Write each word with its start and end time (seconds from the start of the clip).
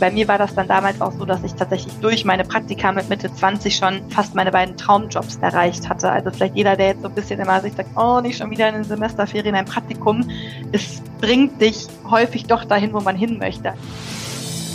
Bei 0.00 0.10
mir 0.10 0.26
war 0.28 0.38
das 0.38 0.54
dann 0.54 0.68
damals 0.68 1.00
auch 1.00 1.12
so, 1.12 1.24
dass 1.24 1.42
ich 1.44 1.54
tatsächlich 1.54 1.92
durch 2.00 2.24
meine 2.24 2.44
Praktika 2.44 2.92
mit 2.92 3.08
Mitte 3.08 3.32
20 3.32 3.76
schon 3.76 4.10
fast 4.10 4.34
meine 4.34 4.50
beiden 4.50 4.76
Traumjobs 4.76 5.36
erreicht 5.36 5.88
hatte. 5.88 6.10
Also 6.10 6.30
vielleicht 6.30 6.56
jeder, 6.56 6.76
der 6.76 6.88
jetzt 6.88 7.02
so 7.02 7.08
ein 7.08 7.14
bisschen 7.14 7.40
immer 7.40 7.60
sich 7.60 7.74
sagt, 7.74 7.90
oh, 7.96 8.20
nicht 8.20 8.38
schon 8.38 8.50
wieder 8.50 8.68
in 8.68 8.74
den 8.74 8.84
Semesterferien 8.84 9.54
ein 9.54 9.64
Praktikum, 9.64 10.28
es 10.72 11.02
bringt 11.20 11.60
dich 11.60 11.86
häufig 12.10 12.46
doch 12.46 12.64
dahin, 12.64 12.92
wo 12.92 13.00
man 13.00 13.16
hin 13.16 13.38
möchte. 13.38 13.74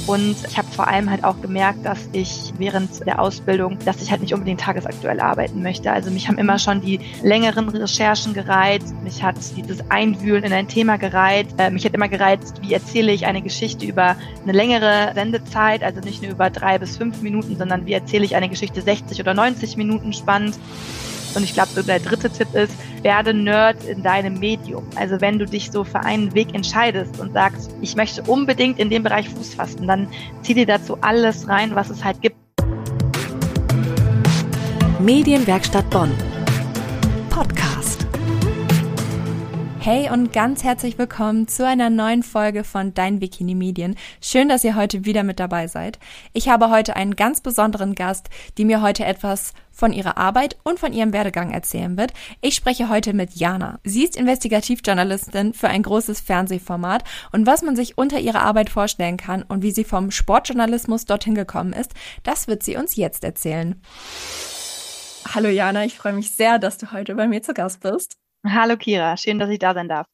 Und 0.09 0.37
ich 0.49 0.57
habe 0.57 0.67
vor 0.69 0.87
allem 0.87 1.07
halt 1.11 1.23
auch 1.23 1.39
gemerkt, 1.39 1.85
dass 1.85 2.09
ich 2.13 2.51
während 2.57 3.05
der 3.05 3.21
Ausbildung, 3.21 3.77
dass 3.85 4.01
ich 4.01 4.09
halt 4.09 4.21
nicht 4.21 4.33
unbedingt 4.33 4.59
tagesaktuell 4.59 5.19
arbeiten 5.19 5.61
möchte. 5.61 5.91
Also 5.91 6.09
mich 6.09 6.27
haben 6.27 6.39
immer 6.39 6.57
schon 6.57 6.81
die 6.81 6.99
längeren 7.21 7.69
Recherchen 7.69 8.33
gereizt, 8.33 8.95
mich 9.03 9.21
hat 9.21 9.35
dieses 9.55 9.87
Einwühlen 9.91 10.43
in 10.43 10.51
ein 10.51 10.67
Thema 10.67 10.97
gereizt, 10.97 11.53
äh, 11.59 11.69
mich 11.69 11.85
hat 11.85 11.93
immer 11.93 12.07
gereizt, 12.07 12.59
wie 12.63 12.73
erzähle 12.73 13.11
ich 13.11 13.27
eine 13.27 13.43
Geschichte 13.43 13.85
über 13.85 14.15
eine 14.41 14.51
längere 14.51 15.11
Sendezeit, 15.13 15.83
also 15.83 15.99
nicht 15.99 16.23
nur 16.23 16.31
über 16.31 16.49
drei 16.49 16.79
bis 16.79 16.97
fünf 16.97 17.21
Minuten, 17.21 17.55
sondern 17.55 17.85
wie 17.85 17.93
erzähle 17.93 18.25
ich 18.25 18.35
eine 18.35 18.49
Geschichte 18.49 18.81
60 18.81 19.19
oder 19.19 19.35
90 19.35 19.77
Minuten 19.77 20.11
spannend. 20.13 20.57
Und 21.35 21.43
ich 21.43 21.53
glaube, 21.53 21.69
so 21.75 21.81
der 21.81 21.99
dritte 21.99 22.29
Tipp 22.29 22.53
ist, 22.53 22.73
werde 23.01 23.33
Nerd 23.33 23.83
in 23.85 24.03
deinem 24.03 24.39
Medium. 24.39 24.85
Also 24.95 25.21
wenn 25.21 25.39
du 25.39 25.45
dich 25.45 25.71
so 25.71 25.83
für 25.83 26.01
einen 26.01 26.33
Weg 26.33 26.53
entscheidest 26.53 27.19
und 27.19 27.33
sagst, 27.33 27.71
ich 27.81 27.95
möchte 27.95 28.23
unbedingt 28.23 28.79
in 28.79 28.89
dem 28.89 29.03
Bereich 29.03 29.29
Fuß 29.29 29.53
fassen, 29.53 29.87
dann 29.87 30.07
zieh 30.41 30.53
dir 30.53 30.65
dazu 30.65 30.97
alles 31.01 31.47
rein, 31.47 31.75
was 31.75 31.89
es 31.89 32.03
halt 32.03 32.21
gibt. 32.21 32.35
Medienwerkstatt 34.99 35.89
Bonn. 35.89 36.11
Podcast. 37.29 37.68
Hey 39.91 40.07
und 40.11 40.31
ganz 40.33 40.63
herzlich 40.63 40.99
willkommen 40.99 41.47
zu 41.47 41.65
einer 41.65 41.89
neuen 41.89 42.21
Folge 42.21 42.63
von 42.63 42.93
Dein 42.93 43.17
Bikini 43.17 43.55
Medien. 43.55 43.95
Schön, 44.21 44.47
dass 44.47 44.63
ihr 44.63 44.75
heute 44.75 45.03
wieder 45.03 45.23
mit 45.23 45.39
dabei 45.39 45.65
seid. 45.65 45.97
Ich 46.31 46.47
habe 46.47 46.69
heute 46.69 46.95
einen 46.95 47.15
ganz 47.15 47.41
besonderen 47.41 47.95
Gast, 47.95 48.29
die 48.59 48.65
mir 48.65 48.83
heute 48.83 49.03
etwas 49.03 49.55
von 49.71 49.91
ihrer 49.91 50.15
Arbeit 50.15 50.59
und 50.63 50.77
von 50.77 50.93
ihrem 50.93 51.11
Werdegang 51.11 51.49
erzählen 51.49 51.97
wird. 51.97 52.13
Ich 52.39 52.53
spreche 52.53 52.87
heute 52.87 53.13
mit 53.13 53.33
Jana. 53.33 53.79
Sie 53.83 54.03
ist 54.03 54.15
Investigativjournalistin 54.15 55.55
für 55.55 55.69
ein 55.69 55.81
großes 55.81 56.21
Fernsehformat 56.21 57.03
und 57.31 57.47
was 57.47 57.63
man 57.63 57.75
sich 57.75 57.97
unter 57.97 58.19
ihrer 58.19 58.41
Arbeit 58.41 58.69
vorstellen 58.69 59.17
kann 59.17 59.41
und 59.41 59.63
wie 59.63 59.71
sie 59.71 59.85
vom 59.85 60.11
Sportjournalismus 60.11 61.05
dorthin 61.05 61.33
gekommen 61.33 61.73
ist, 61.73 61.95
das 62.21 62.47
wird 62.47 62.61
sie 62.61 62.75
uns 62.75 62.95
jetzt 62.95 63.23
erzählen. 63.23 63.81
Hallo 65.33 65.49
Jana, 65.49 65.83
ich 65.83 65.97
freue 65.97 66.13
mich 66.13 66.29
sehr, 66.29 66.59
dass 66.59 66.77
du 66.77 66.91
heute 66.91 67.15
bei 67.15 67.27
mir 67.27 67.41
zu 67.41 67.55
Gast 67.55 67.79
bist. 67.79 68.19
Hallo 68.45 68.77
Kira, 68.77 69.17
schön, 69.17 69.39
dass 69.39 69.49
ich 69.49 69.59
da 69.59 69.73
sein 69.73 69.89
darf. 69.89 70.07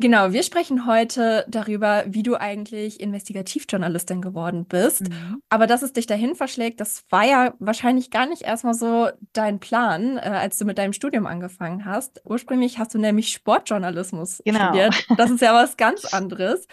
Genau, 0.00 0.32
wir 0.32 0.42
sprechen 0.42 0.86
heute 0.86 1.44
darüber, 1.48 2.02
wie 2.08 2.24
du 2.24 2.34
eigentlich 2.34 2.98
Investigativjournalistin 2.98 4.20
geworden 4.20 4.66
bist. 4.66 5.08
Mhm. 5.08 5.40
Aber 5.48 5.68
dass 5.68 5.82
es 5.82 5.92
dich 5.92 6.06
dahin 6.06 6.34
verschlägt, 6.34 6.80
das 6.80 7.04
war 7.10 7.24
ja 7.24 7.54
wahrscheinlich 7.60 8.10
gar 8.10 8.26
nicht 8.26 8.42
erstmal 8.42 8.74
so 8.74 9.08
dein 9.32 9.60
Plan, 9.60 10.16
äh, 10.16 10.22
als 10.22 10.58
du 10.58 10.64
mit 10.64 10.78
deinem 10.78 10.94
Studium 10.94 11.26
angefangen 11.26 11.84
hast. 11.84 12.20
Ursprünglich 12.24 12.80
hast 12.80 12.92
du 12.94 12.98
nämlich 12.98 13.30
Sportjournalismus 13.30 14.42
genau. 14.44 14.64
studiert. 14.64 15.06
Das 15.16 15.30
ist 15.30 15.40
ja 15.40 15.54
was 15.54 15.76
ganz 15.76 16.04
anderes. 16.06 16.66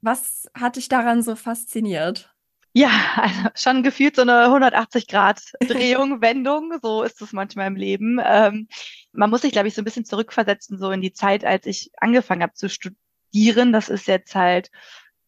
Was 0.00 0.48
hat 0.54 0.76
dich 0.76 0.88
daran 0.88 1.22
so 1.22 1.34
fasziniert? 1.34 2.32
Ja, 2.72 2.90
also 3.16 3.48
schon 3.56 3.82
gefühlt 3.82 4.14
so 4.14 4.22
eine 4.22 4.46
180-Grad-Drehung, 4.46 6.20
Wendung. 6.20 6.78
So 6.80 7.02
ist 7.02 7.20
es 7.20 7.32
manchmal 7.32 7.66
im 7.66 7.74
Leben. 7.74 8.20
Ähm, 8.24 8.68
man 9.12 9.30
muss 9.30 9.42
sich, 9.42 9.52
glaube 9.52 9.68
ich, 9.68 9.74
so 9.74 9.82
ein 9.82 9.84
bisschen 9.84 10.04
zurückversetzen, 10.04 10.78
so 10.78 10.90
in 10.90 11.00
die 11.00 11.12
Zeit, 11.12 11.44
als 11.44 11.66
ich 11.66 11.90
angefangen 11.96 12.42
habe 12.42 12.54
zu 12.54 12.68
studieren. 12.68 13.72
Das 13.72 13.88
ist 13.88 14.06
jetzt 14.06 14.34
halt, 14.34 14.70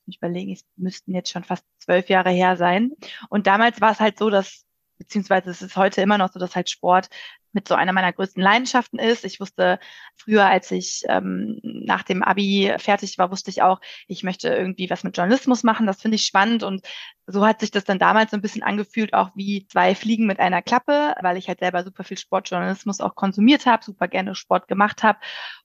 ich 0.06 0.19
überlege, 0.19 0.52
es 0.52 0.64
müssten 0.77 1.14
jetzt 1.14 1.30
schon 1.30 1.44
fast 1.44 1.64
zwölf 1.78 2.08
Jahre 2.08 2.30
her 2.30 2.56
sein. 2.56 2.92
Und 3.28 3.47
damals 3.47 3.80
war 3.80 3.92
es 3.92 4.00
halt 4.00 4.19
so, 4.19 4.30
dass 4.30 4.64
beziehungsweise 5.03 5.50
es 5.50 5.62
ist 5.62 5.77
heute 5.77 6.00
immer 6.00 6.19
noch 6.19 6.33
so, 6.33 6.39
dass 6.39 6.55
halt 6.55 6.70
Sport 6.70 7.08
mit 7.53 7.69
so 7.69 7.75
einer 7.75 7.92
meiner 7.92 8.13
größten 8.13 8.42
Leidenschaften 8.42 8.98
ist. 8.98 9.24
Ich 9.24 9.40
wusste 9.40 9.79
früher, 10.17 10.46
als 10.46 10.70
ich 10.70 11.02
ähm, 11.08 11.61
nach 11.63 12.02
dem 12.02 12.23
Abi 12.23 12.73
fertig 12.79 13.18
war, 13.18 13.30
wusste 13.30 13.51
ich 13.51 13.62
auch, 13.62 13.80
ich 14.07 14.23
möchte 14.23 14.48
irgendwie 14.48 14.89
was 14.89 15.05
mit 15.05 15.17
Journalismus 15.17 15.62
machen. 15.62 15.86
Das 15.86 16.01
finde 16.01 16.14
ich 16.14 16.24
spannend 16.24 16.62
und 16.62 16.86
so 17.27 17.45
hat 17.46 17.61
sich 17.61 17.70
das 17.70 17.85
dann 17.85 17.98
damals 17.98 18.30
so 18.30 18.36
ein 18.36 18.42
bisschen 18.42 18.62
angefühlt, 18.62 19.12
auch 19.12 19.30
wie 19.35 19.67
zwei 19.67 19.95
Fliegen 19.95 20.27
mit 20.27 20.41
einer 20.41 20.62
Klappe, 20.62 21.14
weil 21.20 21.36
ich 21.36 21.48
halt 21.48 21.61
selber 21.61 21.85
super 21.85 22.05
viel 22.05 22.18
Sportjournalismus 22.18 23.01
auch 23.01 23.14
konsumiert 23.14 23.67
habe, 23.67 23.85
super 23.85 24.08
gerne 24.08 24.35
Sport 24.35 24.68
gemacht 24.68 25.02
habe. 25.02 25.18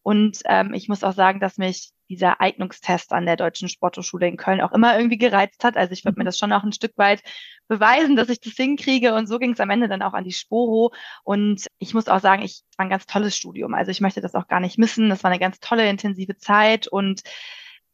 Und 0.03 0.39
ähm, 0.45 0.73
ich 0.73 0.89
muss 0.89 1.03
auch 1.03 1.13
sagen, 1.13 1.39
dass 1.39 1.57
mich 1.57 1.91
dieser 2.09 2.41
Eignungstest 2.41 3.11
an 3.13 3.25
der 3.25 3.35
Deutschen 3.35 3.69
Sporthochschule 3.69 4.27
in 4.27 4.37
Köln 4.37 4.61
auch 4.61 4.71
immer 4.71 4.97
irgendwie 4.97 5.17
gereizt 5.17 5.63
hat. 5.63 5.77
Also 5.77 5.93
ich 5.93 6.05
würde 6.05 6.17
mir 6.19 6.23
mhm. 6.23 6.27
das 6.27 6.37
schon 6.37 6.53
auch 6.53 6.63
ein 6.63 6.73
Stück 6.73 6.97
weit 6.97 7.21
beweisen, 7.67 8.15
dass 8.15 8.29
ich 8.29 8.39
das 8.39 8.53
hinkriege. 8.53 9.13
Und 9.13 9.27
so 9.27 9.39
ging 9.39 9.53
es 9.53 9.59
am 9.59 9.69
Ende 9.69 9.87
dann 9.87 10.01
auch 10.01 10.13
an 10.13 10.23
die 10.23 10.31
Sporo. 10.31 10.93
Und 11.23 11.67
ich 11.79 11.93
muss 11.93 12.07
auch 12.07 12.19
sagen, 12.19 12.43
ich 12.43 12.63
war 12.77 12.85
ein 12.85 12.89
ganz 12.89 13.05
tolles 13.05 13.35
Studium. 13.35 13.73
Also 13.73 13.91
ich 13.91 14.01
möchte 14.01 14.21
das 14.21 14.35
auch 14.35 14.47
gar 14.47 14.59
nicht 14.59 14.77
missen. 14.77 15.09
Das 15.09 15.23
war 15.23 15.31
eine 15.31 15.39
ganz 15.39 15.59
tolle, 15.59 15.89
intensive 15.89 16.37
Zeit. 16.37 16.87
Und 16.87 17.21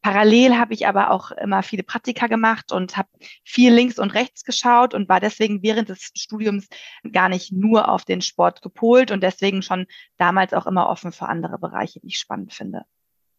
Parallel 0.04 0.58
habe 0.58 0.74
ich 0.74 0.86
aber 0.86 1.12
auch 1.12 1.32
immer 1.32 1.64
viele 1.64 1.84
Praktika 1.84 2.28
gemacht 2.28 2.74
und 2.74 2.98
habe 2.98 3.08
viel 3.46 3.74
links 3.74 3.98
und 4.00 4.14
rechts 4.14 4.44
geschaut 4.44 4.94
und 4.94 5.08
war 5.08 5.22
deswegen 5.22 5.64
während 5.64 5.88
des 5.88 6.12
Studiums 6.14 6.68
gar 7.14 7.30
nicht 7.30 7.54
nur 7.54 7.88
auf 7.88 8.04
den 8.04 8.22
Sport 8.22 8.62
gepolt 8.62 9.12
und 9.12 9.24
deswegen 9.24 9.62
schon 9.62 9.88
damals 10.18 10.54
auch 10.54 10.68
immer 10.68 10.90
offen 10.90 11.14
für 11.14 11.30
andere 11.30 11.58
Bereiche, 11.58 12.02
die 12.02 12.08
ich 12.08 12.20
spannend 12.20 12.54
finde. 12.54 12.84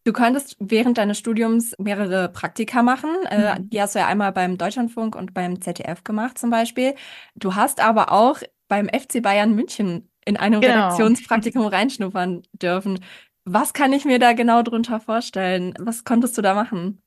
Du 0.05 0.13
könntest 0.13 0.55
während 0.59 0.99
deines 0.99 1.17
Studiums 1.17 1.73
mehrere 1.79 2.29
Praktika 2.29 2.83
machen. 2.83 3.09
Äh, 3.25 3.59
mhm. 3.59 3.69
Die 3.71 3.81
hast 3.81 3.95
du 3.95 3.99
ja 3.99 4.05
einmal 4.05 4.31
beim 4.31 4.55
Deutschlandfunk 4.55 5.15
und 5.15 5.33
beim 5.33 5.61
ZDF 5.61 6.03
gemacht 6.03 6.37
zum 6.37 6.51
Beispiel. 6.51 6.93
Du 7.35 7.55
hast 7.55 7.79
aber 7.79 8.11
auch 8.11 8.39
beim 8.67 8.87
FC 8.87 9.23
Bayern 9.23 9.55
München 9.55 10.07
in 10.23 10.37
einem 10.37 10.61
genau. 10.61 10.73
Redaktionspraktikum 10.73 11.65
reinschnuppern 11.65 12.43
dürfen. 12.53 13.03
Was 13.45 13.73
kann 13.73 13.93
ich 13.93 14.05
mir 14.05 14.19
da 14.19 14.33
genau 14.33 14.61
drunter 14.61 14.99
vorstellen? 14.99 15.73
Was 15.79 16.03
konntest 16.03 16.37
du 16.37 16.43
da 16.43 16.53
machen? 16.53 17.01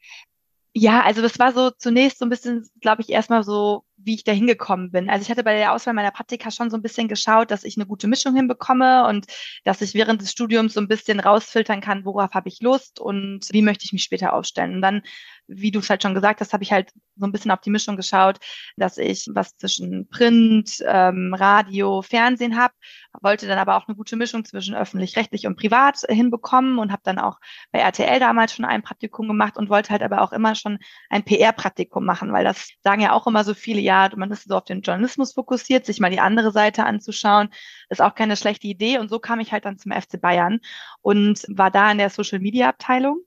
Ja, 0.74 1.02
also 1.02 1.22
das 1.22 1.38
war 1.38 1.52
so 1.52 1.70
zunächst 1.70 2.18
so 2.18 2.26
ein 2.26 2.30
bisschen, 2.30 2.68
glaube 2.80 3.02
ich, 3.02 3.10
erstmal 3.10 3.44
so 3.44 3.84
wie 4.08 4.14
ich 4.14 4.24
da 4.24 4.32
hingekommen 4.32 4.90
bin. 4.90 5.10
Also 5.10 5.22
ich 5.22 5.30
hatte 5.30 5.44
bei 5.44 5.54
der 5.56 5.72
Auswahl 5.72 5.92
meiner 5.94 6.10
Praktika 6.10 6.50
schon 6.50 6.70
so 6.70 6.76
ein 6.76 6.82
bisschen 6.82 7.08
geschaut, 7.08 7.50
dass 7.50 7.62
ich 7.62 7.76
eine 7.76 7.86
gute 7.86 8.08
Mischung 8.08 8.34
hinbekomme 8.34 9.06
und 9.06 9.26
dass 9.64 9.82
ich 9.82 9.92
während 9.94 10.22
des 10.22 10.32
Studiums 10.32 10.74
so 10.74 10.80
ein 10.80 10.88
bisschen 10.88 11.20
rausfiltern 11.20 11.82
kann, 11.82 12.06
worauf 12.06 12.32
habe 12.32 12.48
ich 12.48 12.62
Lust 12.62 12.98
und 13.00 13.40
wie 13.52 13.62
möchte 13.62 13.84
ich 13.84 13.92
mich 13.92 14.02
später 14.02 14.32
aufstellen. 14.32 14.76
Und 14.76 14.82
dann, 14.82 15.02
wie 15.48 15.70
du 15.70 15.80
es 15.80 15.90
halt 15.90 16.02
schon 16.02 16.14
gesagt 16.14 16.40
hast, 16.40 16.52
habe 16.52 16.62
ich 16.62 16.72
halt 16.72 16.92
so 17.16 17.26
ein 17.26 17.32
bisschen 17.32 17.50
auf 17.50 17.60
die 17.60 17.70
Mischung 17.70 17.96
geschaut, 17.96 18.38
dass 18.76 18.98
ich 18.98 19.26
was 19.32 19.56
zwischen 19.56 20.08
Print, 20.08 20.82
ähm, 20.86 21.34
Radio, 21.34 22.02
Fernsehen 22.02 22.56
habe, 22.56 22.74
wollte 23.20 23.48
dann 23.48 23.58
aber 23.58 23.76
auch 23.76 23.88
eine 23.88 23.96
gute 23.96 24.16
Mischung 24.16 24.44
zwischen 24.44 24.74
öffentlich-rechtlich 24.74 25.46
und 25.46 25.56
privat 25.56 26.00
hinbekommen 26.08 26.78
und 26.78 26.92
habe 26.92 27.02
dann 27.04 27.18
auch 27.18 27.38
bei 27.72 27.80
RTL 27.80 28.20
damals 28.20 28.54
schon 28.54 28.64
ein 28.64 28.82
Praktikum 28.82 29.26
gemacht 29.26 29.56
und 29.56 29.70
wollte 29.70 29.90
halt 29.90 30.02
aber 30.02 30.22
auch 30.22 30.32
immer 30.32 30.54
schon 30.54 30.78
ein 31.10 31.24
PR-Praktikum 31.24 32.04
machen, 32.04 32.32
weil 32.32 32.44
das 32.44 32.68
sagen 32.82 33.00
ja 33.00 33.12
auch 33.12 33.26
immer 33.26 33.42
so 33.44 33.54
viele, 33.54 33.80
ja, 33.80 34.10
man 34.16 34.30
ist 34.30 34.48
so 34.48 34.56
auf 34.56 34.64
den 34.64 34.82
Journalismus 34.82 35.32
fokussiert, 35.32 35.86
sich 35.86 36.00
mal 36.00 36.10
die 36.10 36.20
andere 36.20 36.52
Seite 36.52 36.84
anzuschauen, 36.84 37.48
ist 37.88 38.02
auch 38.02 38.14
keine 38.14 38.36
schlechte 38.36 38.66
Idee. 38.66 38.98
Und 38.98 39.08
so 39.08 39.18
kam 39.18 39.40
ich 39.40 39.52
halt 39.52 39.64
dann 39.64 39.78
zum 39.78 39.92
FC 39.92 40.20
Bayern 40.20 40.60
und 41.00 41.44
war 41.48 41.70
da 41.70 41.90
in 41.90 41.98
der 41.98 42.10
Social 42.10 42.38
Media 42.38 42.68
Abteilung 42.68 43.22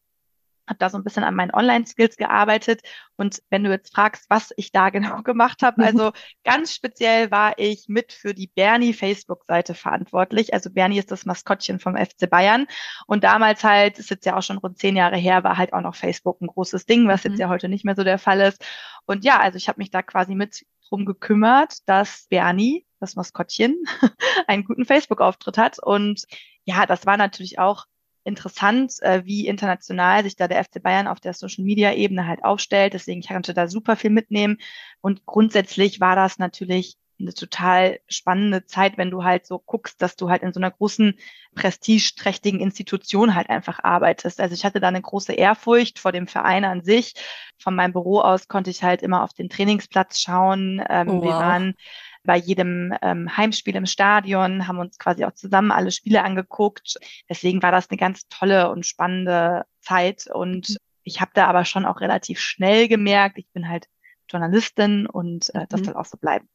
habe 0.72 0.80
da 0.80 0.90
so 0.90 0.98
ein 0.98 1.04
bisschen 1.04 1.24
an 1.24 1.36
meinen 1.36 1.54
Online-Skills 1.54 2.18
gearbeitet. 2.18 2.82
Und 3.18 3.44
wenn 3.52 3.64
du 3.64 3.70
jetzt 3.70 3.94
fragst, 3.94 4.26
was 4.30 4.52
ich 4.58 4.72
da 4.72 4.90
genau 4.90 5.22
gemacht 5.22 5.62
habe, 5.62 5.84
also 5.84 6.12
ganz 6.44 6.74
speziell 6.74 7.30
war 7.30 7.54
ich 7.58 7.86
mit 7.88 8.12
für 8.12 8.34
die 8.34 8.48
Bernie 8.48 8.94
Facebook-Seite 8.94 9.76
verantwortlich. 9.76 10.54
Also 10.54 10.72
Bernie 10.72 10.98
ist 10.98 11.12
das 11.12 11.26
Maskottchen 11.26 11.80
vom 11.80 11.96
FC 11.96 12.30
Bayern. 12.30 12.66
Und 13.06 13.24
damals 13.24 13.64
halt, 13.64 14.00
ist 14.00 14.10
jetzt 14.10 14.26
ja 14.26 14.36
auch 14.36 14.44
schon 14.44 14.58
rund 14.58 14.80
zehn 14.80 14.96
Jahre 14.96 15.18
her, 15.18 15.44
war 15.44 15.58
halt 15.58 15.74
auch 15.74 15.82
noch 15.82 15.96
Facebook 15.96 16.42
ein 16.42 16.48
großes 16.48 16.86
Ding, 16.86 17.08
was 17.08 17.24
jetzt 17.24 17.34
mhm. 17.34 17.42
ja 17.42 17.50
heute 17.50 17.70
nicht 17.70 17.86
mehr 17.86 17.96
so 17.96 18.04
der 18.04 18.18
Fall 18.18 18.42
ist. 18.42 18.66
Und 19.06 19.24
ja, 19.24 19.40
also 19.40 19.58
ich 19.58 19.68
habe 19.68 19.80
mich 19.80 19.92
da 19.92 20.02
quasi 20.02 20.34
mit 20.34 20.66
drum 20.90 21.06
gekümmert, 21.06 21.88
dass 21.88 22.28
Bernie, 22.30 22.86
das 23.00 23.16
Maskottchen, 23.16 23.78
einen 24.48 24.64
guten 24.64 24.86
Facebook-Auftritt 24.86 25.58
hat. 25.58 25.78
Und 25.80 26.26
ja, 26.66 26.86
das 26.86 27.06
war 27.06 27.18
natürlich 27.18 27.60
auch 27.60 27.86
interessant, 28.24 29.02
äh, 29.02 29.24
wie 29.26 29.48
international 29.48 30.24
sich 30.24 30.36
da 30.36 30.48
der 30.48 30.64
FC 30.64 30.82
Bayern 30.82 31.08
auf 31.08 31.20
der 31.20 31.34
Social-Media-Ebene 31.34 32.28
halt 32.28 32.44
aufstellt. 32.44 32.94
Deswegen, 32.94 33.22
ich 33.22 33.28
konnte 33.28 33.54
da 33.54 33.68
super 33.68 33.96
viel 33.96 34.12
mitnehmen. 34.12 34.58
Und 35.02 35.26
grundsätzlich 35.26 36.00
war 36.00 36.16
das 36.16 36.40
natürlich 36.40 36.98
eine 37.20 37.34
total 37.34 38.00
spannende 38.08 38.66
Zeit, 38.66 38.98
wenn 38.98 39.12
du 39.12 39.24
halt 39.24 39.46
so 39.46 39.60
guckst, 39.60 40.02
dass 40.02 40.16
du 40.16 40.30
halt 40.30 40.42
in 40.42 40.54
so 40.54 40.60
einer 40.60 40.72
großen, 40.72 41.16
prestigeträchtigen 41.56 42.60
Institution 42.60 43.36
halt 43.36 43.50
einfach 43.50 43.84
arbeitest. 43.84 44.40
Also 44.40 44.54
ich 44.56 44.66
hatte 44.66 44.80
da 44.80 44.88
eine 44.88 45.02
große 45.02 45.34
Ehrfurcht 45.34 46.00
vor 46.00 46.12
dem 46.12 46.28
Verein 46.28 46.66
an 46.66 46.84
sich. 46.84 47.14
Von 47.58 47.76
meinem 47.76 47.94
Büro 47.94 48.22
aus 48.22 48.48
konnte 48.48 48.70
ich 48.70 48.84
halt 48.84 49.02
immer 49.02 49.24
auf 49.24 49.34
den 49.34 49.50
Trainingsplatz 49.50 50.20
schauen. 50.22 50.84
Ähm, 50.90 51.10
oh, 51.10 51.16
wow. 51.18 51.24
Wir 51.24 51.32
waren 51.32 51.76
bei 52.24 52.38
jedem 52.38 52.94
ähm, 53.02 53.36
Heimspiel 53.36 53.76
im 53.76 53.86
Stadion, 53.86 54.68
haben 54.68 54.80
uns 54.80 54.98
quasi 54.98 55.26
auch 55.26 55.34
zusammen 55.34 55.72
alle 55.72 55.92
Spiele 55.92 56.24
angeguckt. 56.24 56.98
Deswegen 57.30 57.62
war 57.64 57.72
das 57.72 57.90
eine 57.90 57.98
ganz 57.98 58.28
tolle 58.30 58.70
und 58.70 58.86
spannende 58.86 59.66
Zeit 59.80 60.28
und 60.32 60.70
mhm. 60.70 60.76
ich 61.04 61.22
habe 61.22 61.32
da 61.34 61.48
aber 61.48 61.66
schon 61.66 61.86
auch 61.86 62.02
relativ 62.02 62.40
schnell 62.40 62.88
gemerkt, 62.88 63.38
ich 63.38 63.48
bin 63.54 63.68
halt 63.68 63.88
Journalistin 64.30 65.08
und 65.08 65.54
äh, 65.56 65.66
das 65.68 65.82
mhm. 65.82 65.86
soll 65.86 65.96
auch 65.96 66.06
so 66.06 66.18
bleiben. 66.18 66.48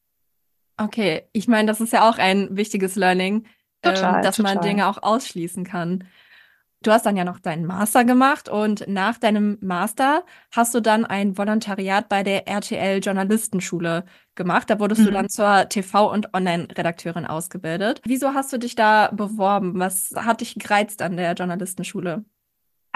Okay, 0.79 1.25
ich 1.33 1.49
meine, 1.49 1.67
das 1.67 1.81
ist 1.81 1.93
ja 1.93 2.09
auch 2.09 2.19
ein 2.19 2.55
wichtiges 2.57 2.97
Learning, 2.97 3.47
total, 3.83 4.17
ähm, 4.17 4.23
dass 4.23 4.37
total. 4.37 4.55
man 4.55 4.65
Dinge 4.65 4.89
auch 4.89 5.03
ausschließen 5.03 5.65
kann. 5.65 6.05
Du 6.87 6.93
hast 6.93 7.05
dann 7.05 7.17
ja 7.17 7.25
noch 7.25 7.41
deinen 7.41 7.67
Master 7.67 8.05
gemacht 8.05 8.49
und 8.49 8.87
nach 8.87 9.19
deinem 9.19 9.59
Master 9.61 10.25
hast 10.53 10.73
du 10.73 10.79
dann 10.79 11.05
ein 11.05 11.37
Volontariat 11.37 12.09
bei 12.09 12.23
der 12.23 12.47
RTL 12.47 13.01
Journalistenschule 13.01 14.05
gemacht. 14.37 14.71
Da 14.71 14.79
wurdest 14.79 15.01
mhm. 15.01 15.07
du 15.07 15.11
dann 15.11 15.29
zur 15.29 15.69
TV- 15.69 16.13
und 16.13 16.33
Online-Redakteurin 16.33 17.27
ausgebildet. 17.27 18.03
Wieso 18.05 18.35
hast 18.35 18.53
du 18.53 18.59
dich 18.59 18.77
da 18.77 19.11
beworben? 19.13 19.81
Was 19.81 20.13
hat 20.15 20.43
dich 20.43 20.55
gereizt 20.55 21.03
an 21.03 21.17
der 21.17 21.33
Journalistenschule? 21.33 22.25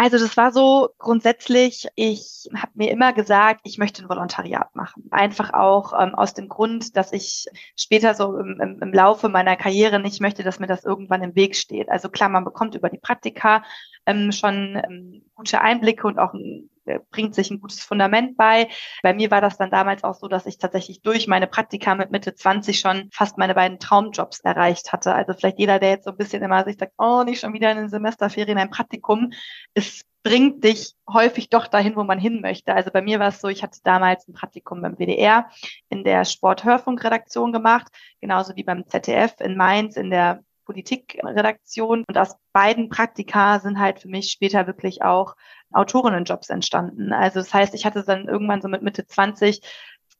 Also 0.02 0.16
das 0.16 0.34
war 0.38 0.50
so 0.50 0.94
grundsätzlich, 0.96 1.86
ich 1.94 2.48
habe 2.56 2.72
mir 2.74 2.90
immer 2.90 3.12
gesagt, 3.12 3.60
ich 3.64 3.76
möchte 3.76 4.02
ein 4.02 4.08
Volontariat 4.08 4.74
machen. 4.74 5.06
Einfach 5.10 5.52
auch 5.52 5.92
ähm, 5.92 6.14
aus 6.14 6.32
dem 6.32 6.48
Grund, 6.48 6.96
dass 6.96 7.12
ich 7.12 7.44
später 7.76 8.14
so 8.14 8.38
im, 8.38 8.58
im, 8.62 8.80
im 8.80 8.92
Laufe 8.94 9.28
meiner 9.28 9.56
Karriere 9.56 10.00
nicht 10.00 10.22
möchte, 10.22 10.42
dass 10.42 10.58
mir 10.58 10.68
das 10.68 10.86
irgendwann 10.86 11.22
im 11.22 11.34
Weg 11.34 11.54
steht. 11.54 11.90
Also 11.90 12.08
klar, 12.08 12.30
man 12.30 12.44
bekommt 12.46 12.74
über 12.74 12.88
die 12.88 12.96
Praktika 12.96 13.62
ähm, 14.06 14.32
schon 14.32 14.80
ähm, 14.82 15.22
gute 15.34 15.60
Einblicke 15.60 16.06
und 16.06 16.18
auch 16.18 16.32
ein, 16.32 16.70
bringt 17.10 17.34
sich 17.34 17.50
ein 17.50 17.60
gutes 17.60 17.82
Fundament 17.82 18.36
bei. 18.36 18.68
Bei 19.02 19.14
mir 19.14 19.30
war 19.30 19.40
das 19.40 19.56
dann 19.56 19.70
damals 19.70 20.04
auch 20.04 20.14
so, 20.14 20.28
dass 20.28 20.46
ich 20.46 20.58
tatsächlich 20.58 21.02
durch 21.02 21.28
meine 21.28 21.46
Praktika 21.46 21.94
mit 21.94 22.10
Mitte 22.10 22.34
20 22.34 22.78
schon 22.78 23.08
fast 23.12 23.38
meine 23.38 23.54
beiden 23.54 23.78
Traumjobs 23.78 24.40
erreicht 24.40 24.92
hatte. 24.92 25.14
Also 25.14 25.34
vielleicht 25.34 25.58
jeder, 25.58 25.78
der 25.78 25.90
jetzt 25.90 26.04
so 26.04 26.10
ein 26.10 26.16
bisschen 26.16 26.42
immer 26.42 26.64
sich 26.64 26.76
sagt, 26.78 26.92
oh, 26.98 27.22
nicht 27.22 27.40
schon 27.40 27.52
wieder 27.52 27.70
in 27.70 27.78
den 27.78 27.88
Semesterferien 27.88 28.58
ein 28.58 28.70
Praktikum, 28.70 29.32
es 29.74 30.02
bringt 30.22 30.64
dich 30.64 30.94
häufig 31.08 31.48
doch 31.48 31.66
dahin, 31.66 31.96
wo 31.96 32.04
man 32.04 32.18
hin 32.18 32.40
möchte. 32.40 32.74
Also 32.74 32.90
bei 32.90 33.00
mir 33.02 33.18
war 33.18 33.28
es 33.28 33.40
so, 33.40 33.48
ich 33.48 33.62
hatte 33.62 33.78
damals 33.84 34.28
ein 34.28 34.34
Praktikum 34.34 34.82
beim 34.82 34.98
WDR 34.98 35.48
in 35.88 36.04
der 36.04 36.24
Sport-Hörfunk-Redaktion 36.24 37.52
gemacht, 37.52 37.88
genauso 38.20 38.54
wie 38.56 38.64
beim 38.64 38.86
ZDF 38.86 39.40
in 39.40 39.56
Mainz 39.56 39.96
in 39.96 40.10
der 40.10 40.44
Politikredaktion. 40.70 42.04
Und 42.06 42.16
aus 42.16 42.36
beiden 42.52 42.88
Praktika 42.88 43.58
sind 43.58 43.80
halt 43.80 43.98
für 44.00 44.08
mich 44.08 44.30
später 44.30 44.66
wirklich 44.68 45.02
auch 45.02 45.34
Autorinnenjobs 45.72 46.48
entstanden. 46.48 47.12
Also 47.12 47.40
das 47.40 47.52
heißt, 47.52 47.74
ich 47.74 47.84
hatte 47.84 48.04
dann 48.04 48.28
irgendwann 48.28 48.62
so 48.62 48.68
mit 48.68 48.82
Mitte 48.82 49.06
20 49.06 49.60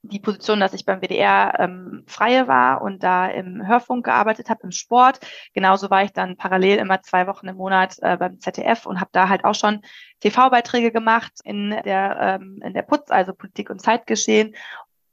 die 0.03 0.19
Position, 0.19 0.61
dass 0.61 0.73
ich 0.73 0.87
beim 0.87 1.01
WDR 1.03 1.61
ähm, 1.61 2.05
freie 2.07 2.49
war 2.49 2.81
und 2.81 3.03
da 3.03 3.27
im 3.29 3.67
Hörfunk 3.67 4.07
gearbeitet 4.07 4.49
habe, 4.49 4.63
im 4.63 4.71
Sport. 4.71 5.21
Genauso 5.53 5.91
war 5.91 6.03
ich 6.03 6.13
dann 6.13 6.37
parallel 6.37 6.79
immer 6.79 7.03
zwei 7.03 7.27
Wochen 7.27 7.49
im 7.49 7.57
Monat 7.57 7.97
äh, 8.01 8.17
beim 8.17 8.41
ZDF 8.41 8.87
und 8.87 8.99
habe 8.99 9.11
da 9.13 9.29
halt 9.29 9.45
auch 9.45 9.55
schon 9.55 9.83
TV-Beiträge 10.21 10.91
gemacht 10.91 11.33
in 11.45 11.71
der 11.85 12.41
ähm, 12.41 12.63
in 12.65 12.73
der 12.73 12.83
Putz, 12.83 13.11
also 13.11 13.35
Politik 13.35 13.69
und 13.69 13.83
Zeitgeschehen. 13.83 14.55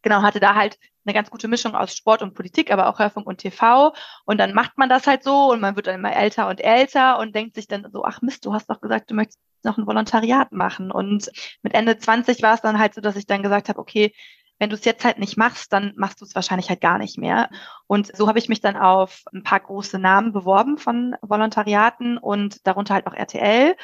Genau, 0.07 0.21
hatte 0.21 0.39
da 0.39 0.55
halt 0.55 0.79
eine 1.05 1.13
ganz 1.13 1.29
gute 1.29 1.49
Mischung 1.49 1.75
aus 1.75 1.93
Sport 1.93 2.21
und 2.21 2.33
Politik, 2.33 2.71
aber 2.71 2.87
auch 2.87 2.97
Hörfunk 2.97 3.27
und 3.27 3.39
TV. 3.39 3.93
Und 4.23 4.37
dann 4.37 4.53
macht 4.53 4.77
man 4.77 4.87
das 4.87 5.05
halt 5.05 5.21
so 5.21 5.51
und 5.51 5.59
man 5.59 5.75
wird 5.75 5.87
dann 5.87 5.95
immer 5.95 6.15
älter 6.15 6.47
und 6.47 6.61
älter 6.61 7.19
und 7.19 7.35
denkt 7.35 7.55
sich 7.55 7.67
dann 7.67 7.85
so, 7.91 8.05
ach 8.05 8.21
Mist, 8.21 8.45
du 8.45 8.53
hast 8.53 8.69
doch 8.69 8.79
gesagt, 8.79 9.11
du 9.11 9.15
möchtest 9.15 9.41
noch 9.63 9.77
ein 9.77 9.85
Volontariat 9.85 10.53
machen. 10.53 10.91
Und 10.91 11.29
mit 11.61 11.73
Ende 11.73 11.97
20 11.97 12.41
war 12.41 12.53
es 12.53 12.61
dann 12.61 12.79
halt 12.79 12.93
so, 12.93 13.01
dass 13.01 13.17
ich 13.17 13.25
dann 13.25 13.43
gesagt 13.43 13.67
habe, 13.67 13.79
okay, 13.79 14.13
wenn 14.59 14.69
du 14.69 14.77
es 14.77 14.85
jetzt 14.85 15.03
halt 15.03 15.19
nicht 15.19 15.35
machst, 15.35 15.73
dann 15.73 15.91
machst 15.97 16.21
du 16.21 16.25
es 16.25 16.35
wahrscheinlich 16.35 16.69
halt 16.69 16.79
gar 16.79 16.99
nicht 16.99 17.17
mehr. 17.17 17.49
Und 17.87 18.15
so 18.15 18.29
habe 18.29 18.39
ich 18.39 18.47
mich 18.47 18.61
dann 18.61 18.77
auf 18.77 19.23
ein 19.33 19.43
paar 19.43 19.59
große 19.59 19.99
Namen 19.99 20.31
beworben 20.31 20.77
von 20.77 21.17
Volontariaten 21.21 22.17
und 22.17 22.65
darunter 22.65 22.93
halt 22.93 23.07
auch 23.07 23.13
RTL. 23.13 23.75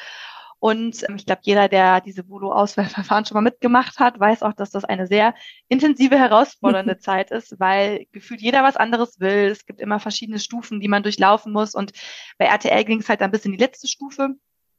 Und 0.58 1.08
ähm, 1.08 1.16
ich 1.16 1.26
glaube, 1.26 1.42
jeder, 1.44 1.68
der 1.68 2.00
diese 2.00 2.28
Volo-Auswahlverfahren 2.28 3.24
schon 3.24 3.34
mal 3.34 3.40
mitgemacht 3.40 3.98
hat, 3.98 4.18
weiß 4.18 4.42
auch, 4.42 4.52
dass 4.52 4.70
das 4.70 4.84
eine 4.84 5.06
sehr 5.06 5.34
intensive, 5.68 6.18
herausfordernde 6.18 6.98
Zeit 6.98 7.30
ist, 7.30 7.58
weil 7.60 8.06
gefühlt 8.12 8.40
jeder 8.40 8.62
was 8.62 8.76
anderes 8.76 9.20
will. 9.20 9.50
Es 9.50 9.66
gibt 9.66 9.80
immer 9.80 10.00
verschiedene 10.00 10.38
Stufen, 10.38 10.80
die 10.80 10.88
man 10.88 11.02
durchlaufen 11.02 11.52
muss. 11.52 11.74
Und 11.74 11.92
bei 12.38 12.46
RTL 12.46 12.84
ging 12.84 13.00
es 13.00 13.08
halt 13.08 13.22
ein 13.22 13.30
bisschen 13.30 13.52
die 13.52 13.58
letzte 13.58 13.88
Stufe. 13.88 14.30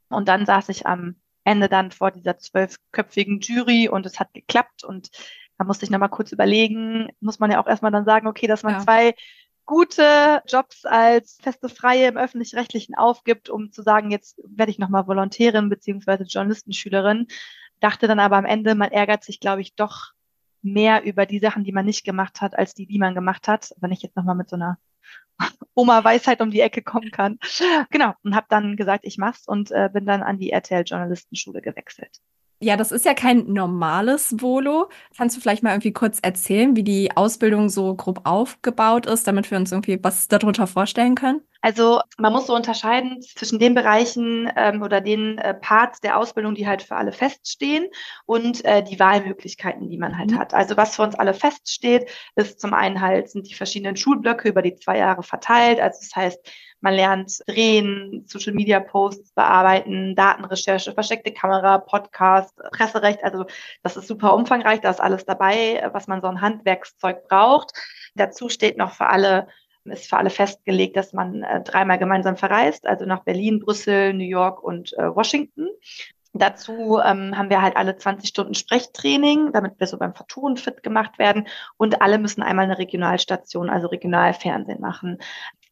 Und 0.09 0.27
dann 0.27 0.45
saß 0.45 0.69
ich 0.69 0.85
am 0.85 1.15
Ende 1.43 1.69
dann 1.69 1.91
vor 1.91 2.11
dieser 2.11 2.37
zwölfköpfigen 2.37 3.39
Jury 3.39 3.87
und 3.87 4.05
es 4.05 4.19
hat 4.19 4.33
geklappt. 4.33 4.83
Und 4.83 5.09
da 5.57 5.63
musste 5.63 5.85
ich 5.85 5.91
nochmal 5.91 6.09
kurz 6.09 6.31
überlegen, 6.31 7.09
muss 7.19 7.39
man 7.39 7.51
ja 7.51 7.61
auch 7.61 7.67
erstmal 7.67 7.91
dann 7.91 8.05
sagen, 8.05 8.27
okay, 8.27 8.47
dass 8.47 8.63
man 8.63 8.73
ja. 8.73 8.79
zwei 8.79 9.13
gute 9.65 10.41
Jobs 10.47 10.85
als 10.85 11.37
feste 11.41 11.69
Freie 11.69 12.07
im 12.07 12.17
Öffentlich-Rechtlichen 12.17 12.95
aufgibt, 12.95 13.49
um 13.49 13.71
zu 13.71 13.81
sagen, 13.81 14.11
jetzt 14.11 14.39
werde 14.43 14.71
ich 14.71 14.79
nochmal 14.79 15.07
Volontärin 15.07 15.69
beziehungsweise 15.69 16.23
Journalistenschülerin. 16.23 17.27
Dachte 17.79 18.07
dann 18.07 18.19
aber 18.19 18.37
am 18.37 18.45
Ende, 18.45 18.75
man 18.75 18.91
ärgert 18.91 19.23
sich, 19.23 19.39
glaube 19.39 19.61
ich, 19.61 19.75
doch 19.75 20.13
mehr 20.61 21.03
über 21.03 21.25
die 21.25 21.39
Sachen, 21.39 21.63
die 21.63 21.71
man 21.71 21.85
nicht 21.85 22.03
gemacht 22.03 22.41
hat, 22.41 22.57
als 22.57 22.73
die, 22.73 22.87
die 22.87 22.99
man 22.99 23.15
gemacht 23.15 23.47
hat. 23.47 23.73
Wenn 23.77 23.91
ich 23.91 24.01
jetzt 24.01 24.15
nochmal 24.15 24.35
mit 24.35 24.49
so 24.49 24.55
einer 24.55 24.77
Oma-Weisheit 25.75 26.41
um 26.41 26.51
die 26.51 26.61
Ecke 26.61 26.81
kommen 26.81 27.11
kann. 27.11 27.39
Genau, 27.91 28.13
und 28.23 28.35
habe 28.35 28.47
dann 28.49 28.75
gesagt, 28.75 29.05
ich 29.05 29.17
mach's 29.17 29.47
und 29.47 29.71
äh, 29.71 29.89
bin 29.91 30.05
dann 30.05 30.23
an 30.23 30.39
die 30.39 30.51
RTL-Journalistenschule 30.51 31.61
gewechselt. 31.61 32.19
Ja, 32.59 32.77
das 32.77 32.91
ist 32.91 33.05
ja 33.05 33.13
kein 33.13 33.51
normales 33.51 34.35
Volo. 34.39 34.89
Kannst 35.17 35.35
du 35.35 35.41
vielleicht 35.41 35.61
mal 35.61 35.71
irgendwie 35.71 35.91
kurz 35.91 36.19
erzählen, 36.21 36.75
wie 36.75 36.83
die 36.83 37.15
Ausbildung 37.15 37.69
so 37.69 37.93
grob 37.95 38.21
aufgebaut 38.23 39.05
ist, 39.05 39.27
damit 39.27 39.51
wir 39.51 39.57
uns 39.57 39.71
irgendwie 39.71 39.99
was 40.01 40.29
darunter 40.29 40.65
vorstellen 40.65 41.15
können? 41.15 41.41
Also 41.61 41.99
man 42.17 42.31
muss 42.31 42.45
so 42.45 42.55
unterscheiden 42.55 43.21
zwischen 43.23 43.57
den 43.57 43.73
Bereichen 43.73 44.49
ähm, 44.55 44.83
oder 44.83 45.01
den 45.01 45.39
äh, 45.39 45.55
Parts 45.55 45.99
der 45.99 46.17
Ausbildung, 46.17 46.53
die 46.53 46.67
halt 46.67 46.83
für 46.83 46.95
alle 46.95 47.11
feststehen 47.11 47.87
und 48.27 48.63
äh, 48.63 48.83
die 48.83 48.99
Wahlmöglichkeiten, 48.99 49.89
die 49.89 49.97
man 49.97 50.15
halt 50.15 50.31
mhm. 50.31 50.37
hat. 50.37 50.53
Also 50.53 50.77
was 50.77 50.95
für 50.95 51.01
uns 51.01 51.15
alle 51.15 51.33
feststeht, 51.33 52.09
ist 52.35 52.59
zum 52.59 52.75
einen 52.75 53.01
halt 53.01 53.29
sind 53.29 53.49
die 53.49 53.55
verschiedenen 53.55 53.97
Schulblöcke 53.97 54.47
über 54.47 54.61
die 54.61 54.75
zwei 54.75 54.99
Jahre 54.99 55.23
verteilt. 55.23 55.79
Also 55.79 55.99
das 56.01 56.15
heißt, 56.15 56.39
man 56.85 56.93
lernt 56.93 57.41
drehen, 57.47 58.25
Social 58.27 58.53
Media 58.53 58.79
Posts 58.79 59.33
bearbeiten, 59.33 60.15
Datenrecherche, 60.15 60.93
versteckte 60.93 61.33
Kamera, 61.33 61.79
Podcast, 61.79 62.55
Presserecht. 62.71 63.23
Also 63.23 63.45
das 63.81 63.97
ist 63.97 64.07
super 64.07 64.35
umfangreich. 64.35 64.81
Da 64.81 64.91
ist 64.91 65.01
alles 65.01 65.25
dabei, 65.25 65.89
was 65.93 66.07
man 66.07 66.21
so 66.21 66.27
ein 66.27 66.41
Handwerkszeug 66.41 67.27
braucht. 67.27 67.73
Dazu 68.13 68.49
steht 68.49 68.77
noch 68.77 68.93
für 68.93 69.07
alle 69.07 69.47
ist 69.85 70.09
für 70.09 70.17
alle 70.17 70.31
festgelegt, 70.31 70.97
dass 70.97 71.13
man 71.13 71.43
äh, 71.43 71.61
dreimal 71.61 71.99
gemeinsam 71.99 72.37
verreist, 72.37 72.87
also 72.87 73.05
nach 73.05 73.23
Berlin, 73.23 73.59
Brüssel, 73.59 74.13
New 74.13 74.23
York 74.23 74.63
und 74.63 74.97
äh, 74.97 75.15
Washington. 75.15 75.67
Dazu 76.33 76.99
ähm, 77.05 77.37
haben 77.37 77.51
wir 77.51 77.61
halt 77.61 77.77
alle 77.77 77.95
20 77.95 78.27
Stunden 78.27 78.55
Sprechtraining, 78.55 79.53
damit 79.53 79.79
wir 79.79 79.85
so 79.85 79.99
beim 79.99 80.15
Vertun 80.15 80.57
fit 80.57 80.81
gemacht 80.81 81.19
werden. 81.19 81.47
Und 81.77 82.01
alle 82.01 82.17
müssen 82.17 82.41
einmal 82.41 82.65
eine 82.65 82.79
Regionalstation, 82.79 83.69
also 83.69 83.87
Regionalfernsehen 83.87 84.81
machen. 84.81 85.19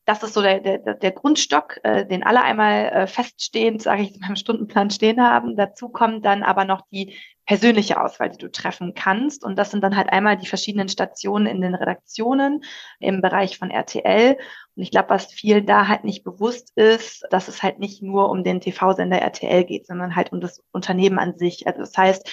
Das 0.05 0.21
ist 0.21 0.33
so 0.33 0.41
der, 0.41 0.59
der, 0.59 0.95
der 0.95 1.11
Grundstock, 1.11 1.79
äh, 1.83 2.05
den 2.05 2.23
alle 2.23 2.41
einmal 2.41 2.89
äh, 2.89 3.07
feststehend, 3.07 3.81
sage 3.81 4.03
ich, 4.03 4.15
in 4.15 4.21
meinem 4.21 4.35
Stundenplan 4.35 4.89
stehen 4.89 5.21
haben. 5.21 5.55
Dazu 5.55 5.89
kommt 5.89 6.25
dann 6.25 6.43
aber 6.43 6.65
noch 6.65 6.81
die 6.91 7.15
persönliche 7.45 8.01
Auswahl, 8.01 8.29
die 8.29 8.37
du 8.37 8.49
treffen 8.51 8.93
kannst. 8.93 9.43
Und 9.43 9.57
das 9.57 9.71
sind 9.71 9.81
dann 9.83 9.95
halt 9.95 10.09
einmal 10.09 10.37
die 10.37 10.47
verschiedenen 10.47 10.89
Stationen 10.89 11.45
in 11.45 11.61
den 11.61 11.75
Redaktionen 11.75 12.63
im 12.99 13.21
Bereich 13.21 13.57
von 13.57 13.69
RTL. 13.69 14.37
Und 14.75 14.83
ich 14.83 14.91
glaube, 14.91 15.09
was 15.09 15.31
vielen 15.31 15.65
da 15.65 15.87
halt 15.87 16.03
nicht 16.03 16.23
bewusst 16.23 16.71
ist, 16.75 17.25
dass 17.29 17.47
es 17.47 17.61
halt 17.61 17.79
nicht 17.79 18.01
nur 18.01 18.29
um 18.29 18.43
den 18.43 18.61
TV-Sender 18.61 19.19
RTL 19.19 19.65
geht, 19.65 19.87
sondern 19.87 20.15
halt 20.15 20.31
um 20.31 20.41
das 20.41 20.63
Unternehmen 20.71 21.19
an 21.19 21.37
sich. 21.37 21.67
Also 21.67 21.79
das 21.79 21.97
heißt, 21.97 22.29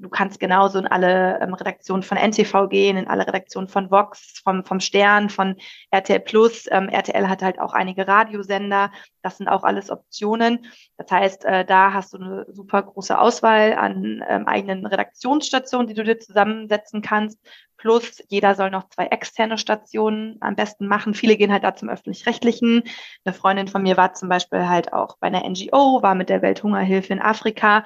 du 0.00 0.08
kannst 0.08 0.40
genauso 0.40 0.78
in 0.78 0.86
alle 0.86 1.38
ähm, 1.40 1.54
Redaktionen 1.54 2.02
von 2.02 2.18
NTV 2.18 2.68
gehen, 2.68 2.96
in 2.96 3.06
alle 3.06 3.26
Redaktionen 3.26 3.68
von 3.68 3.90
Vox, 3.90 4.40
vom, 4.42 4.64
vom 4.64 4.80
Stern, 4.80 5.28
von 5.28 5.56
RTL 5.90 6.20
Plus. 6.20 6.66
Ähm, 6.70 6.88
RTL 6.88 7.28
hat 7.28 7.42
halt 7.42 7.60
auch 7.60 7.74
einige 7.74 8.08
Radiosender. 8.08 8.90
Das 9.22 9.36
sind 9.36 9.48
auch 9.48 9.62
alles 9.62 9.90
Optionen. 9.90 10.66
Das 10.96 11.10
heißt, 11.10 11.44
äh, 11.44 11.64
da 11.64 11.92
hast 11.92 12.14
du 12.14 12.18
eine 12.18 12.46
super 12.48 12.82
große 12.82 13.18
Auswahl 13.18 13.74
an 13.74 14.24
ähm, 14.26 14.46
eigenen 14.46 14.86
Redaktionsstationen, 14.86 15.86
die 15.86 15.94
du 15.94 16.02
dir 16.02 16.18
zusammensetzen 16.18 17.02
kannst. 17.02 17.38
Plus, 17.76 18.22
jeder 18.28 18.54
soll 18.54 18.70
noch 18.70 18.90
zwei 18.90 19.06
externe 19.06 19.56
Stationen 19.56 20.36
am 20.40 20.54
besten 20.54 20.86
machen. 20.86 21.14
Viele 21.14 21.38
gehen 21.38 21.50
halt 21.50 21.64
da 21.64 21.74
zum 21.74 21.88
öffentlich-rechtlichen. 21.88 22.82
Eine 23.24 23.34
Freundin 23.34 23.68
von 23.68 23.82
mir 23.82 23.96
war 23.96 24.12
zum 24.12 24.28
Beispiel 24.28 24.68
halt 24.68 24.92
auch 24.92 25.16
bei 25.18 25.28
einer 25.28 25.48
NGO, 25.48 26.02
war 26.02 26.14
mit 26.14 26.28
der 26.28 26.42
Welthungerhilfe 26.42 27.14
in 27.14 27.22
Afrika 27.22 27.84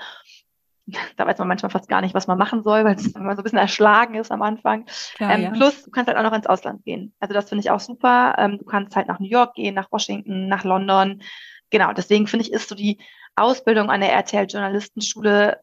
da 1.17 1.26
weiß 1.26 1.38
man 1.38 1.49
manchmal 1.49 1.71
fast 1.71 1.88
gar 1.88 2.00
nicht, 2.00 2.14
was 2.14 2.26
man 2.26 2.38
machen 2.38 2.62
soll, 2.62 2.85
weil 2.85 2.97
man 3.14 3.37
so 3.37 3.41
ein 3.41 3.45
bisschen 3.45 3.59
erschlagen 3.59 4.14
ist 4.14 4.31
am 4.31 4.43
Anfang. 4.43 4.87
Klar, 5.14 5.33
ähm, 5.33 5.43
ja. 5.43 5.50
Plus, 5.50 5.85
du 5.85 5.91
kannst 5.91 6.09
halt 6.09 6.19
auch 6.19 6.23
noch 6.23 6.37
ins 6.37 6.47
Ausland 6.47 6.85
gehen. 6.85 7.14
Also 7.21 7.35
das 7.35 7.49
finde 7.49 7.61
ich 7.61 7.71
auch 7.71 7.81
super. 7.81 8.35
Ähm, 8.38 8.59
du 8.59 8.64
kannst 8.64 8.95
halt 8.97 9.09
nach 9.09 9.21
New 9.21 9.29
York 9.29 9.55
gehen, 9.55 9.75
nach 9.75 9.91
Washington, 9.91 10.49
nach 10.49 10.64
London. 10.64 11.23
Genau, 11.71 11.93
deswegen 11.93 12.26
finde 12.26 12.45
ich, 12.45 12.53
ist 12.53 12.69
so 12.69 12.75
die 12.75 12.99
Ausbildung 13.37 13.91
an 13.91 14.00
der 14.00 14.12
RTL 14.12 14.47
Journalistenschule 14.47 15.61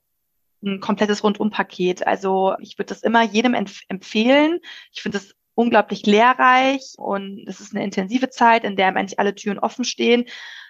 ein 0.64 0.80
komplettes 0.80 1.24
Rundumpaket. 1.24 2.06
Also 2.06 2.56
ich 2.60 2.78
würde 2.78 2.90
das 2.90 3.04
immer 3.04 3.24
jedem 3.24 3.54
empf 3.54 3.82
empfehlen. 3.88 4.60
Ich 4.92 5.02
finde 5.02 5.18
es 5.18 5.36
unglaublich 5.56 6.06
lehrreich 6.06 6.94
und 6.98 7.46
es 7.48 7.60
ist 7.60 7.74
eine 7.74 7.84
intensive 7.84 8.30
Zeit, 8.30 8.64
in 8.64 8.76
der 8.76 8.88
eigentlich 8.88 9.20
alle 9.20 9.36
Türen 9.36 9.60
offen 9.60 9.86
stehen. 9.86 10.26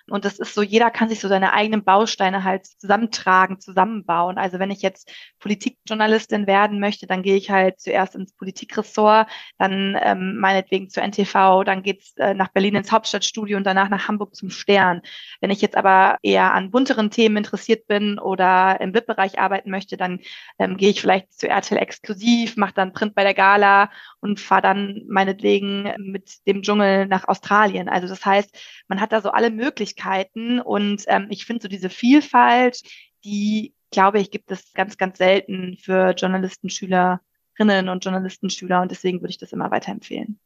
Und 0.10 0.26
das 0.26 0.40
ist 0.40 0.54
so, 0.54 0.62
jeder 0.62 0.92
kann 0.92 1.10
sich 1.10 1.20
so 1.20 1.28
seine 1.28 1.54
eigenen 1.54 1.84
Bausteine 1.84 2.44
halt 2.44 2.66
zusammentragen, 2.66 3.60
zusammenbauen. 3.60 4.38
Also 4.38 4.60
wenn 4.60 4.72
ich 4.72 4.82
jetzt 4.82 5.12
Politikjournalistin 5.40 6.48
werden 6.48 6.80
möchte, 6.80 7.08
dann 7.08 7.24
gehe 7.24 7.36
ich 7.36 7.50
halt 7.50 7.80
zuerst 7.80 8.16
ins 8.16 8.34
Politikressort, 8.34 9.28
dann 9.58 9.98
ähm, 10.02 10.38
meinetwegen 10.38 10.90
zur 10.90 11.04
NTV, 11.04 11.64
dann 11.64 11.84
geht's 11.84 12.14
äh, 12.18 12.34
nach 12.34 12.50
Berlin 12.50 12.76
ins 12.76 12.92
Hauptstadtstudio 12.92 13.58
und 13.58 13.64
danach 13.64 13.90
nach 13.90 14.08
Hamburg 14.08 14.36
zum 14.36 14.50
Stern. 14.50 15.02
Wenn 15.40 15.52
ich 15.52 15.62
jetzt 15.62 15.78
aber 15.78 16.18
eher 16.22 16.54
an 16.54 16.72
bunteren 16.72 17.12
Themen 17.12 17.38
interessiert 17.38 17.88
bin 17.88 18.20
oder 18.20 18.80
im 18.82 18.92
BIP-Bereich 18.92 19.40
arbeiten 19.40 19.72
möchte, 19.72 19.98
dann 19.98 20.20
ähm, 20.60 20.78
gehe 20.78 20.90
ich 20.90 21.02
vielleicht 21.02 21.34
zu 21.34 21.48
RTL 21.48 21.78
exklusiv, 21.78 22.58
mache 22.58 22.74
dann 22.74 22.94
Print 22.94 23.16
bei 23.16 23.24
der 23.24 23.34
Gala 23.34 23.90
und 24.20 24.40
fahre 24.40 24.62
dann 24.62 25.04
meinetwegen 25.08 25.94
mit 25.98 26.46
dem 26.48 26.62
Dschungel 26.62 27.08
nach 27.08 27.28
Australien. 27.28 27.90
Also 27.90 28.08
das 28.08 28.26
heißt, 28.26 28.56
man 28.88 29.02
hat 29.02 29.12
da 29.12 29.22
so 29.22 29.32
alle 29.32 29.50
Möglichkeiten 29.50 29.91
und 30.60 31.04
ähm, 31.08 31.28
ich 31.30 31.46
finde 31.46 31.64
so 31.64 31.68
diese 31.68 31.90
Vielfalt, 31.90 32.82
die, 33.24 33.74
glaube 33.92 34.20
ich, 34.20 34.32
gibt 34.32 34.52
es 34.52 34.74
ganz, 34.74 34.98
ganz 34.98 35.18
selten 35.18 35.78
für 35.78 36.12
Journalisten, 36.12 36.70
Schülerinnen 36.70 37.90
und 37.90 38.04
Journalistenschüler 38.04 38.82
und 38.82 38.92
deswegen 38.92 39.22
würde 39.22 39.32
ich 39.32 39.38
das 39.38 39.54
immer 39.54 39.72
weiterempfehlen. 39.72 40.40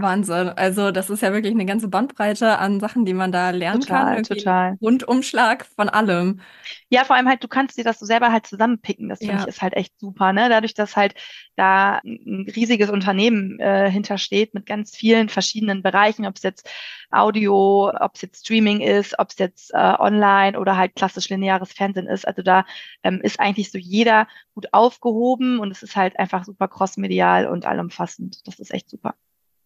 Wahnsinn. 0.00 0.48
Also 0.50 0.90
das 0.90 1.10
ist 1.10 1.20
ja 1.22 1.32
wirklich 1.32 1.52
eine 1.52 1.66
ganze 1.66 1.88
Bandbreite 1.88 2.58
an 2.58 2.80
Sachen, 2.80 3.04
die 3.04 3.14
man 3.14 3.30
da 3.32 3.50
lernen 3.50 3.80
total, 3.80 3.86
kann. 3.86 4.08
Irgendwie 4.14 4.44
total. 4.44 4.78
Rundumschlag 4.80 5.66
von 5.66 5.88
allem. 5.88 6.40
Ja, 6.88 7.04
vor 7.04 7.16
allem 7.16 7.28
halt, 7.28 7.42
du 7.42 7.48
kannst 7.48 7.76
dir 7.78 7.84
das 7.84 7.98
so 7.98 8.06
selber 8.06 8.32
halt 8.32 8.46
zusammenpicken. 8.46 9.08
Das 9.08 9.24
finde 9.24 9.34
Ja. 9.34 9.42
ich 9.42 9.48
ist 9.48 9.62
halt 9.62 9.74
echt 9.74 9.98
super, 9.98 10.32
ne? 10.32 10.48
Dadurch, 10.48 10.74
dass 10.74 10.96
halt 10.96 11.14
da 11.56 11.98
ein 12.04 12.46
riesiges 12.54 12.90
Unternehmen 12.90 13.58
äh, 13.60 13.90
hintersteht 13.90 14.54
mit 14.54 14.66
ganz 14.66 14.96
vielen 14.96 15.28
verschiedenen 15.28 15.82
Bereichen, 15.82 16.26
ob 16.26 16.36
es 16.36 16.42
jetzt 16.42 16.68
Audio, 17.10 17.90
ob 17.98 18.14
es 18.14 18.22
jetzt 18.22 18.40
Streaming 18.46 18.80
ist, 18.80 19.18
ob 19.18 19.30
es 19.30 19.38
jetzt 19.38 19.72
äh, 19.74 19.76
online 19.98 20.58
oder 20.58 20.76
halt 20.76 20.94
klassisch 20.94 21.28
lineares 21.28 21.72
Fernsehen 21.72 22.06
ist. 22.06 22.26
Also 22.26 22.42
da 22.42 22.64
ähm, 23.02 23.20
ist 23.22 23.40
eigentlich 23.40 23.70
so 23.70 23.78
jeder 23.78 24.26
gut 24.54 24.68
aufgehoben 24.72 25.58
und 25.58 25.70
es 25.70 25.82
ist 25.82 25.96
halt 25.96 26.18
einfach 26.18 26.44
super 26.44 26.68
crossmedial 26.68 27.46
und 27.46 27.66
allumfassend. 27.66 28.46
Das 28.46 28.58
ist 28.58 28.72
echt 28.72 28.88
super. 28.90 29.14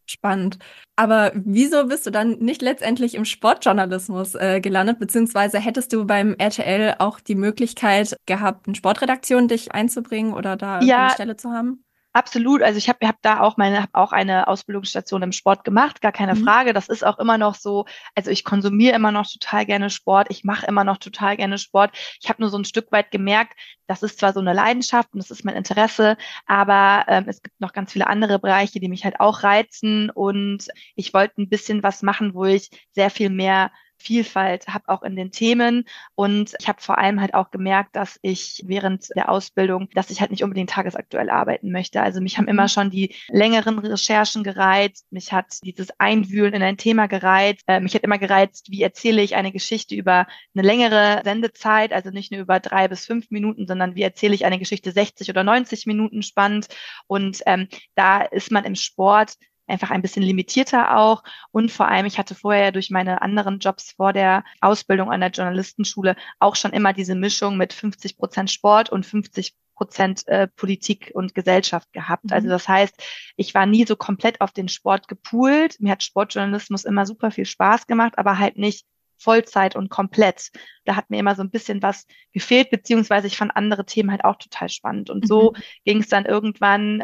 Spannend. 0.08 0.58
Aber 0.94 1.32
wieso 1.34 1.86
bist 1.88 2.06
du 2.06 2.10
dann 2.10 2.38
nicht 2.38 2.62
letztendlich 2.62 3.14
im 3.16 3.24
Sportjournalismus 3.24 4.34
äh, 4.36 4.60
gelandet? 4.60 4.98
Beziehungsweise 5.00 5.58
hättest 5.58 5.92
du 5.92 6.06
beim 6.06 6.34
RTL 6.38 6.94
auch 7.00 7.18
die 7.20 7.34
Möglichkeit 7.34 8.16
gehabt, 8.26 8.66
eine 8.68 8.76
Sportredaktion 8.76 9.48
dich 9.48 9.72
einzubringen 9.72 10.32
oder 10.32 10.56
da 10.56 10.80
Ja. 10.80 10.98
eine 10.98 11.10
Stelle 11.10 11.36
zu 11.36 11.50
haben? 11.50 11.82
Absolut. 12.16 12.62
Also 12.62 12.78
ich 12.78 12.88
habe 12.88 13.06
hab 13.06 13.20
da 13.20 13.40
auch 13.40 13.58
meine, 13.58 13.82
habe 13.82 13.94
auch 13.94 14.10
eine 14.10 14.48
Ausbildungsstation 14.48 15.20
im 15.22 15.32
Sport 15.32 15.64
gemacht, 15.64 16.00
gar 16.00 16.12
keine 16.12 16.34
Mhm. 16.34 16.44
Frage. 16.44 16.72
Das 16.72 16.88
ist 16.88 17.04
auch 17.04 17.18
immer 17.18 17.36
noch 17.36 17.54
so. 17.54 17.84
Also 18.14 18.30
ich 18.30 18.42
konsumiere 18.42 18.96
immer 18.96 19.12
noch 19.12 19.26
total 19.30 19.66
gerne 19.66 19.90
Sport. 19.90 20.28
Ich 20.30 20.42
mache 20.42 20.64
immer 20.66 20.82
noch 20.82 20.96
total 20.96 21.36
gerne 21.36 21.58
Sport. 21.58 21.90
Ich 22.22 22.30
habe 22.30 22.40
nur 22.40 22.48
so 22.48 22.56
ein 22.56 22.64
Stück 22.64 22.90
weit 22.90 23.10
gemerkt, 23.10 23.52
das 23.86 24.02
ist 24.02 24.18
zwar 24.18 24.32
so 24.32 24.40
eine 24.40 24.54
Leidenschaft 24.54 25.10
und 25.12 25.18
das 25.18 25.30
ist 25.30 25.44
mein 25.44 25.56
Interesse, 25.56 26.16
aber 26.46 27.04
ähm, 27.08 27.24
es 27.28 27.42
gibt 27.42 27.60
noch 27.60 27.74
ganz 27.74 27.92
viele 27.92 28.06
andere 28.06 28.38
Bereiche, 28.38 28.80
die 28.80 28.88
mich 28.88 29.04
halt 29.04 29.20
auch 29.20 29.42
reizen. 29.42 30.08
Und 30.08 30.68
ich 30.94 31.12
wollte 31.12 31.42
ein 31.42 31.50
bisschen 31.50 31.82
was 31.82 32.00
machen, 32.02 32.32
wo 32.32 32.46
ich 32.46 32.70
sehr 32.92 33.10
viel 33.10 33.28
mehr 33.28 33.70
Vielfalt 33.98 34.68
habe 34.68 34.88
auch 34.88 35.02
in 35.02 35.16
den 35.16 35.30
Themen. 35.30 35.84
Und 36.14 36.54
ich 36.58 36.68
habe 36.68 36.80
vor 36.80 36.98
allem 36.98 37.20
halt 37.20 37.34
auch 37.34 37.50
gemerkt, 37.50 37.96
dass 37.96 38.18
ich 38.22 38.62
während 38.66 39.08
der 39.16 39.30
Ausbildung, 39.30 39.88
dass 39.94 40.10
ich 40.10 40.20
halt 40.20 40.30
nicht 40.30 40.44
unbedingt 40.44 40.70
tagesaktuell 40.70 41.30
arbeiten 41.30 41.70
möchte. 41.70 42.02
Also 42.02 42.20
mich 42.20 42.38
haben 42.38 42.48
immer 42.48 42.68
schon 42.68 42.90
die 42.90 43.14
längeren 43.28 43.78
Recherchen 43.78 44.44
gereizt, 44.44 45.06
mich 45.10 45.32
hat 45.32 45.46
dieses 45.62 45.88
Einwühlen 45.98 46.54
in 46.54 46.62
ein 46.62 46.76
Thema 46.76 47.06
gereizt, 47.06 47.64
äh, 47.66 47.80
mich 47.80 47.94
hat 47.94 48.02
immer 48.02 48.18
gereizt, 48.18 48.70
wie 48.70 48.82
erzähle 48.82 49.22
ich 49.22 49.36
eine 49.36 49.52
Geschichte 49.52 49.94
über 49.94 50.26
eine 50.54 50.66
längere 50.66 51.22
Sendezeit, 51.24 51.92
also 51.92 52.10
nicht 52.10 52.32
nur 52.32 52.40
über 52.40 52.60
drei 52.60 52.88
bis 52.88 53.06
fünf 53.06 53.30
Minuten, 53.30 53.66
sondern 53.66 53.94
wie 53.94 54.02
erzähle 54.02 54.34
ich 54.34 54.44
eine 54.44 54.58
Geschichte 54.58 54.92
60 54.92 55.30
oder 55.30 55.44
90 55.44 55.86
Minuten 55.86 56.22
spannend. 56.22 56.68
Und 57.06 57.42
ähm, 57.46 57.68
da 57.94 58.22
ist 58.22 58.50
man 58.50 58.64
im 58.64 58.74
Sport 58.74 59.34
einfach 59.66 59.90
ein 59.90 60.02
bisschen 60.02 60.22
limitierter 60.22 60.96
auch. 60.98 61.22
Und 61.50 61.70
vor 61.72 61.88
allem, 61.88 62.06
ich 62.06 62.18
hatte 62.18 62.34
vorher 62.34 62.72
durch 62.72 62.90
meine 62.90 63.22
anderen 63.22 63.58
Jobs 63.58 63.92
vor 63.92 64.12
der 64.12 64.44
Ausbildung 64.60 65.10
an 65.10 65.20
der 65.20 65.30
Journalistenschule 65.30 66.16
auch 66.38 66.56
schon 66.56 66.72
immer 66.72 66.92
diese 66.92 67.14
Mischung 67.14 67.56
mit 67.56 67.72
50 67.72 68.16
Prozent 68.16 68.50
Sport 68.50 68.90
und 68.90 69.04
50 69.06 69.54
Prozent 69.74 70.26
äh, 70.28 70.48
Politik 70.48 71.10
und 71.14 71.34
Gesellschaft 71.34 71.92
gehabt. 71.92 72.24
Mhm. 72.24 72.32
Also 72.32 72.48
das 72.48 72.66
heißt, 72.66 72.94
ich 73.36 73.54
war 73.54 73.66
nie 73.66 73.84
so 73.86 73.96
komplett 73.96 74.40
auf 74.40 74.52
den 74.52 74.68
Sport 74.68 75.06
gepoolt. 75.08 75.76
Mir 75.80 75.92
hat 75.92 76.02
Sportjournalismus 76.02 76.84
immer 76.84 77.04
super 77.06 77.30
viel 77.30 77.44
Spaß 77.46 77.86
gemacht, 77.86 78.16
aber 78.18 78.38
halt 78.38 78.56
nicht 78.56 78.86
Vollzeit 79.18 79.76
und 79.76 79.88
komplett. 79.88 80.50
Da 80.84 80.96
hat 80.96 81.10
mir 81.10 81.18
immer 81.18 81.34
so 81.34 81.42
ein 81.42 81.50
bisschen 81.50 81.82
was 81.82 82.06
gefehlt, 82.32 82.70
beziehungsweise 82.70 83.26
ich 83.26 83.36
fand 83.36 83.56
andere 83.56 83.84
Themen 83.86 84.10
halt 84.10 84.24
auch 84.24 84.36
total 84.36 84.68
spannend. 84.68 85.10
Und 85.10 85.26
so 85.26 85.52
Mhm. 85.54 85.62
ging 85.84 85.98
es 86.00 86.08
dann 86.08 86.24
irgendwann 86.26 87.02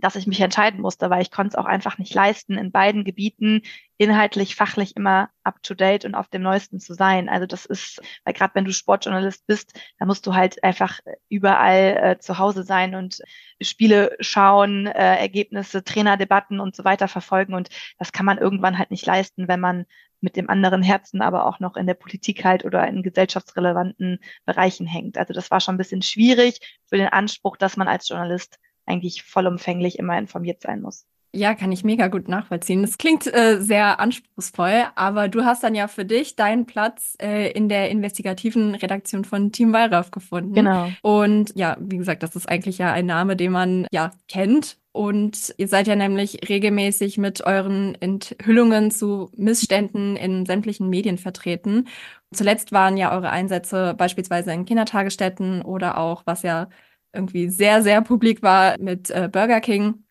dass 0.00 0.16
ich 0.16 0.26
mich 0.26 0.40
entscheiden 0.40 0.80
musste, 0.80 1.10
weil 1.10 1.22
ich 1.22 1.30
konnte 1.30 1.50
es 1.50 1.54
auch 1.56 1.64
einfach 1.64 1.98
nicht 1.98 2.14
leisten, 2.14 2.56
in 2.56 2.72
beiden 2.72 3.04
Gebieten 3.04 3.62
inhaltlich, 3.96 4.54
fachlich 4.54 4.96
immer 4.96 5.28
up 5.42 5.62
to 5.62 5.74
date 5.74 6.04
und 6.04 6.14
auf 6.14 6.28
dem 6.28 6.42
Neuesten 6.42 6.78
zu 6.78 6.94
sein. 6.94 7.28
Also 7.28 7.46
das 7.46 7.66
ist, 7.66 8.00
weil 8.24 8.34
gerade 8.34 8.54
wenn 8.54 8.64
du 8.64 8.72
Sportjournalist 8.72 9.46
bist, 9.46 9.78
da 9.98 10.06
musst 10.06 10.26
du 10.26 10.34
halt 10.34 10.62
einfach 10.62 11.00
überall 11.28 11.96
äh, 12.00 12.18
zu 12.18 12.38
Hause 12.38 12.62
sein 12.62 12.94
und 12.94 13.20
Spiele 13.60 14.16
schauen, 14.20 14.86
äh, 14.86 15.16
Ergebnisse, 15.16 15.82
Trainerdebatten 15.82 16.60
und 16.60 16.76
so 16.76 16.84
weiter 16.84 17.08
verfolgen. 17.08 17.54
Und 17.54 17.70
das 17.98 18.12
kann 18.12 18.26
man 18.26 18.38
irgendwann 18.38 18.78
halt 18.78 18.92
nicht 18.92 19.04
leisten, 19.04 19.48
wenn 19.48 19.60
man 19.60 19.84
mit 20.20 20.36
dem 20.36 20.50
anderen 20.50 20.82
Herzen 20.82 21.22
aber 21.22 21.46
auch 21.46 21.60
noch 21.60 21.76
in 21.76 21.86
der 21.86 21.94
Politik 21.94 22.44
halt 22.44 22.64
oder 22.64 22.86
in 22.86 23.02
gesellschaftsrelevanten 23.02 24.18
Bereichen 24.44 24.86
hängt. 24.86 25.18
Also 25.18 25.32
das 25.32 25.50
war 25.50 25.60
schon 25.60 25.74
ein 25.74 25.78
bisschen 25.78 26.02
schwierig 26.02 26.60
für 26.86 26.96
den 26.96 27.08
Anspruch, 27.08 27.56
dass 27.56 27.76
man 27.76 27.88
als 27.88 28.08
Journalist 28.08 28.58
eigentlich 28.88 29.22
vollumfänglich 29.22 29.98
immer 29.98 30.18
informiert 30.18 30.62
sein 30.62 30.80
muss. 30.82 31.06
Ja, 31.34 31.54
kann 31.54 31.72
ich 31.72 31.84
mega 31.84 32.08
gut 32.08 32.26
nachvollziehen. 32.26 32.80
Das 32.80 32.96
klingt 32.96 33.26
äh, 33.26 33.60
sehr 33.60 34.00
anspruchsvoll, 34.00 34.84
aber 34.94 35.28
du 35.28 35.44
hast 35.44 35.62
dann 35.62 35.74
ja 35.74 35.86
für 35.86 36.06
dich 36.06 36.36
deinen 36.36 36.64
Platz 36.64 37.16
äh, 37.20 37.50
in 37.52 37.68
der 37.68 37.90
investigativen 37.90 38.74
Redaktion 38.74 39.24
von 39.24 39.52
Team 39.52 39.74
Wallraff 39.74 40.10
gefunden. 40.10 40.54
Genau. 40.54 40.90
Und 41.02 41.52
ja, 41.54 41.76
wie 41.80 41.98
gesagt, 41.98 42.22
das 42.22 42.34
ist 42.34 42.48
eigentlich 42.48 42.78
ja 42.78 42.92
ein 42.92 43.04
Name, 43.04 43.36
den 43.36 43.52
man 43.52 43.86
ja 43.92 44.12
kennt. 44.26 44.78
Und 44.92 45.54
ihr 45.58 45.68
seid 45.68 45.86
ja 45.86 45.96
nämlich 45.96 46.48
regelmäßig 46.48 47.18
mit 47.18 47.42
euren 47.42 47.94
Enthüllungen 48.00 48.90
zu 48.90 49.30
Missständen 49.36 50.16
in 50.16 50.46
sämtlichen 50.46 50.88
Medien 50.88 51.18
vertreten. 51.18 51.88
Zuletzt 52.32 52.72
waren 52.72 52.96
ja 52.96 53.12
eure 53.12 53.30
Einsätze 53.30 53.94
beispielsweise 53.96 54.52
in 54.52 54.64
Kindertagesstätten 54.64 55.62
oder 55.62 55.98
auch, 55.98 56.22
was 56.24 56.42
ja 56.42 56.68
irgendwie 57.12 57.48
sehr, 57.48 57.82
sehr 57.82 58.02
publik 58.02 58.42
war 58.42 58.78
mit 58.78 59.10
äh, 59.10 59.28
Burger 59.30 59.60
King. 59.60 60.04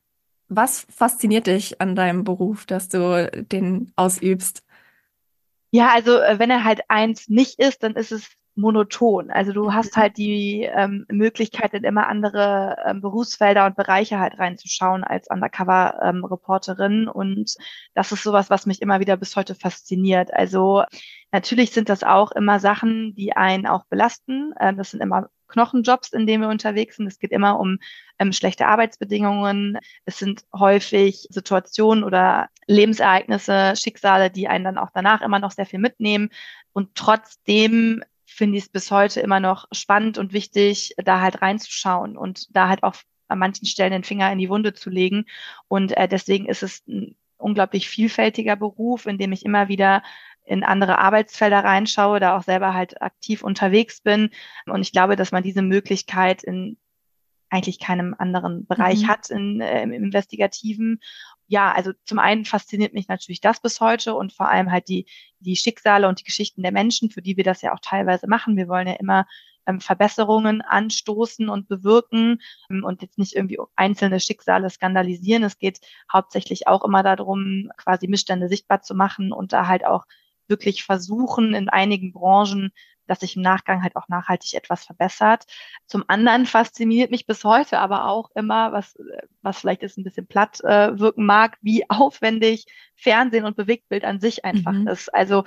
Was 0.50 0.86
fasziniert 0.89 1.48
dich 1.48 1.82
an 1.82 1.96
deinem 1.96 2.24
Beruf, 2.24 2.66
dass 2.66 2.89
du 2.89 3.30
den 3.51 3.92
ausübst? 3.96 4.63
Ja, 5.72 5.92
also 5.94 6.18
äh, 6.20 6.39
wenn 6.39 6.50
er 6.50 6.63
halt 6.63 6.82
eins 6.88 7.27
nicht 7.27 7.60
ist, 7.60 7.84
dann 7.84 7.96
ist 7.96 8.12
es 8.12 8.30
monoton. 8.58 9.32
Also 9.32 9.54
du 9.54 9.74
hast 9.74 9.96
halt 9.96 10.18
die 10.18 10.64
ähm, 10.64 11.06
Möglichkeit, 11.10 11.74
in 11.74 11.84
immer 11.84 12.08
andere 12.08 12.78
ähm, 12.86 13.02
Berufsfelder 13.02 13.66
und 13.66 13.76
Bereiche 13.76 14.20
halt 14.20 14.40
reinzuschauen 14.40 15.04
als 15.04 15.30
Undercover-Reporterin. 15.30 17.08
und 17.08 17.56
das 17.94 18.12
ist 18.12 18.24
sowas, 18.24 18.50
was 18.50 18.66
mich 18.66 18.82
immer 18.82 19.00
wieder 19.00 19.18
bis 19.18 19.36
heute 19.36 19.56
fasziniert. 19.56 20.34
Also 20.34 20.84
natürlich 21.32 21.72
sind 21.72 21.90
das 21.90 22.04
auch 22.04 22.32
immer 22.32 22.60
Sachen, 22.60 23.16
die 23.16 23.34
einen 23.36 23.68
auch 23.68 23.86
belasten. 23.86 24.54
Ähm, 24.60 24.78
das 24.78 24.92
sind 24.92 25.02
immer 25.02 25.30
Knochenjobs, 25.48 26.14
in 26.14 26.28
denen 26.28 26.44
wir 26.44 26.50
unterwegs 26.50 26.98
sind. 26.98 27.08
Es 27.08 27.20
geht 27.20 27.32
immer 27.32 27.60
um 27.60 27.80
ähm, 28.20 28.34
schlechte 28.34 28.68
Arbeitsbedingungen. 28.68 29.78
Es 30.06 30.20
sind 30.20 30.44
häufig 30.54 31.28
Situationen 31.30 32.04
oder 32.04 32.50
Lebensereignisse, 32.68 33.76
Schicksale, 33.76 34.30
die 34.30 34.48
einen 34.48 34.66
dann 34.66 34.78
auch 34.78 34.90
danach 34.94 35.22
immer 35.22 35.40
noch 35.40 35.52
sehr 35.52 35.66
viel 35.66 35.80
mitnehmen. 35.80 36.30
Und 36.74 36.96
trotzdem 36.96 38.04
finde 38.38 38.58
ich 38.58 38.65
es 38.65 38.70
bis 38.70 38.91
heute 38.91 39.20
immer 39.20 39.39
noch 39.39 39.65
spannend 39.72 40.17
und 40.20 40.32
wichtig, 40.32 40.94
da 40.98 41.22
halt 41.22 41.41
reinzuschauen 41.41 42.17
und 42.17 42.56
da 42.56 42.70
halt 42.70 42.84
auch 42.84 42.96
an 43.27 43.39
manchen 43.39 43.65
Stellen 43.65 43.91
den 43.91 44.03
Finger 44.03 44.32
in 44.32 44.38
die 44.38 44.50
Wunde 44.50 44.74
zu 44.74 44.89
legen. 44.89 45.25
Und 45.67 45.98
äh, 45.98 46.08
deswegen 46.08 46.46
ist 46.46 46.62
es 46.62 46.86
ein 46.88 47.15
unglaublich 47.38 47.89
vielfältiger 47.89 48.56
Beruf, 48.56 49.08
in 49.08 49.17
dem 49.17 49.32
ich 49.32 49.44
immer 49.44 49.67
wieder 49.70 50.03
in 50.46 50.63
andere 50.63 51.00
Arbeitsfelder 51.00 51.63
reinschaue, 51.63 52.20
da 52.20 52.38
auch 52.38 52.44
selber 52.44 52.74
halt 52.74 53.01
aktiv 53.01 53.44
unterwegs 53.44 54.01
bin. 54.01 54.29
Und 54.65 54.82
ich 54.82 54.91
glaube, 54.91 55.15
dass 55.15 55.32
man 55.32 55.44
diese 55.44 55.63
Möglichkeit 55.63 56.44
in 56.44 56.77
eigentlich 57.50 57.79
keinem 57.79 58.13
anderen 58.17 58.65
Bereich 58.67 59.03
Mhm. 59.03 59.08
hat 59.08 59.29
in, 59.29 59.62
äh, 59.62 59.82
im 59.82 59.91
Investigativen. 59.91 61.01
Ja, 61.48 61.72
also 61.72 61.94
zum 62.04 62.20
einen 62.20 62.46
fasziniert 62.46 62.94
mich 62.94 63.08
natürlich 63.08 63.39
das 63.42 63.62
bis 63.62 63.80
heute 63.80 64.13
und 64.16 64.34
vor 64.34 64.50
allem 64.50 64.72
halt 64.72 64.89
die, 64.89 65.06
die 65.39 65.56
Schicksale 65.56 66.08
und 66.08 66.20
die 66.20 66.25
Geschichten 66.25 66.62
der 66.62 66.74
Menschen, 66.74 67.10
für 67.10 67.22
die 67.22 67.38
wir 67.38 67.46
das 67.46 67.62
ja 67.62 67.74
auch 67.74 67.80
teilweise 67.82 68.27
machen. 68.27 68.58
Wir 68.58 68.68
wollen 68.68 68.88
ja 68.88 68.96
immer 68.96 69.25
ähm, 69.66 69.80
Verbesserungen 69.80 70.62
anstoßen 70.62 71.50
und 71.50 71.68
bewirken 71.68 72.42
ähm, 72.70 72.84
und 72.84 73.01
jetzt 73.01 73.18
nicht 73.18 73.34
irgendwie 73.34 73.60
einzelne 73.75 74.20
Schicksale 74.20 74.70
skandalisieren. 74.70 75.44
Es 75.44 75.58
geht 75.60 75.80
hauptsächlich 76.12 76.68
auch 76.68 76.84
immer 76.84 77.04
darum, 77.04 77.70
quasi 77.77 78.08
Missstände 78.08 78.50
sichtbar 78.50 78.82
zu 78.82 78.96
machen 78.96 79.32
und 79.32 79.54
da 79.54 79.68
halt 79.68 79.86
auch 79.86 80.06
wirklich 80.48 80.84
versuchen, 80.84 81.54
in 81.54 81.70
einigen 81.70 82.13
Branchen 82.13 82.72
dass 83.08 83.22
sich 83.22 83.36
im 83.36 83.42
Nachgang 83.42 83.84
halt 83.84 83.96
auch 83.96 84.08
nachhaltig 84.08 84.54
etwas 84.54 84.86
verbessert. 84.86 85.46
Zum 85.88 86.04
anderen 86.08 86.46
fasziniert 86.46 87.12
mich 87.12 87.26
bis 87.26 87.44
heute 87.44 87.80
aber 87.80 88.08
auch 88.08 88.30
immer, 88.36 88.72
was, 88.72 88.96
was 89.42 89.60
vielleicht 89.60 89.84
ist 89.84 89.98
ein 89.98 90.04
bisschen 90.04 90.28
platt 90.28 90.62
äh, 90.64 90.98
wirken 91.00 91.26
mag, 91.26 91.58
wie 91.62 91.84
aufwendig 91.90 92.66
Fernsehen 92.98 93.46
und 93.46 93.56
Bewegtbild 93.56 94.04
an 94.04 94.20
sich 94.20 94.44
einfach 94.44 94.74
mhm. 94.74 94.88
ist. 94.88 95.14
Also 95.14 95.44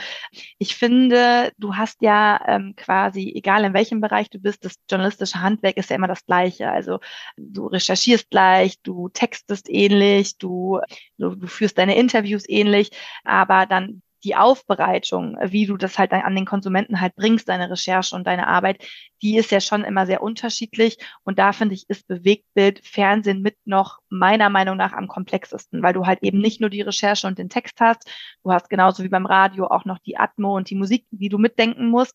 ich 0.59 0.77
finde, 0.77 1.53
du 1.59 1.77
hast 1.77 2.01
ja 2.01 2.41
ähm, 2.47 2.75
quasi, 2.77 3.33
egal 3.35 3.65
in 3.65 3.75
welchem 3.75 4.01
Bereich 4.01 4.31
du 4.31 4.39
bist, 4.39 4.65
das 4.65 4.77
journalistische 4.89 5.41
Handwerk 5.41 5.77
ist 5.77 5.91
ja 5.91 5.97
immer 5.97 6.07
das 6.09 6.25
gleiche. 6.25 6.71
Also 6.71 7.01
du 7.37 7.67
recherchierst 7.67 8.31
gleich, 8.31 8.81
du 8.83 9.09
textest 9.09 9.69
ähnlich, 9.69 10.39
du, 10.39 10.81
du, 11.19 11.35
du 11.35 11.47
führst 11.49 11.77
deine 11.79 11.97
Interviews 11.97 12.49
ähnlich, 12.49 12.91
aber 13.25 13.67
dann 13.67 14.03
die 14.25 14.37
Aufbereitung, 14.37 15.37
wie 15.43 15.67
du 15.67 15.77
das 15.77 15.99
halt 15.99 16.13
an 16.13 16.35
den 16.35 16.45
Konsumenten 16.45 17.01
halt 17.01 17.15
bringst, 17.15 17.49
deine 17.49 17.71
Recherche 17.71 18.15
und 18.15 18.27
deine 18.27 18.47
Arbeit, 18.47 18.85
die 19.23 19.37
ist 19.37 19.51
ja 19.51 19.61
schon 19.61 19.85
immer 19.85 20.07
sehr 20.07 20.23
unterschiedlich. 20.23 20.99
Und 21.25 21.39
da 21.39 21.53
finde 21.53 21.75
ich, 21.75 21.89
ist 21.89 22.07
Bewegtbild 22.07 22.87
Fernsehen 22.87 23.43
mit 23.43 23.57
noch 23.65 23.99
meiner 24.09 24.51
Meinung 24.51 24.77
nach 24.77 24.93
am 24.93 25.09
komplexesten, 25.09 25.83
weil 25.83 25.93
du 25.93 26.07
halt 26.07 26.23
eben 26.23 26.41
nicht 26.41 26.61
nur 26.61 26.71
die 26.71 26.83
Recherche 26.83 27.27
und 27.27 27.39
den 27.39 27.49
Text 27.49 27.81
hast, 27.81 28.11
du 28.45 28.53
hast 28.53 28.69
genauso 28.69 29.03
wie 29.03 29.09
beim 29.09 29.27
Radio 29.27 29.67
auch 29.67 29.85
noch 29.85 29.99
die 29.99 30.19
Atmo 30.19 30.57
und 30.57 30.71
die 30.71 30.77
Musik, 30.77 31.07
die 31.11 31.29
du 31.29 31.39
mitdenken 31.39 31.89
musst. 31.89 32.15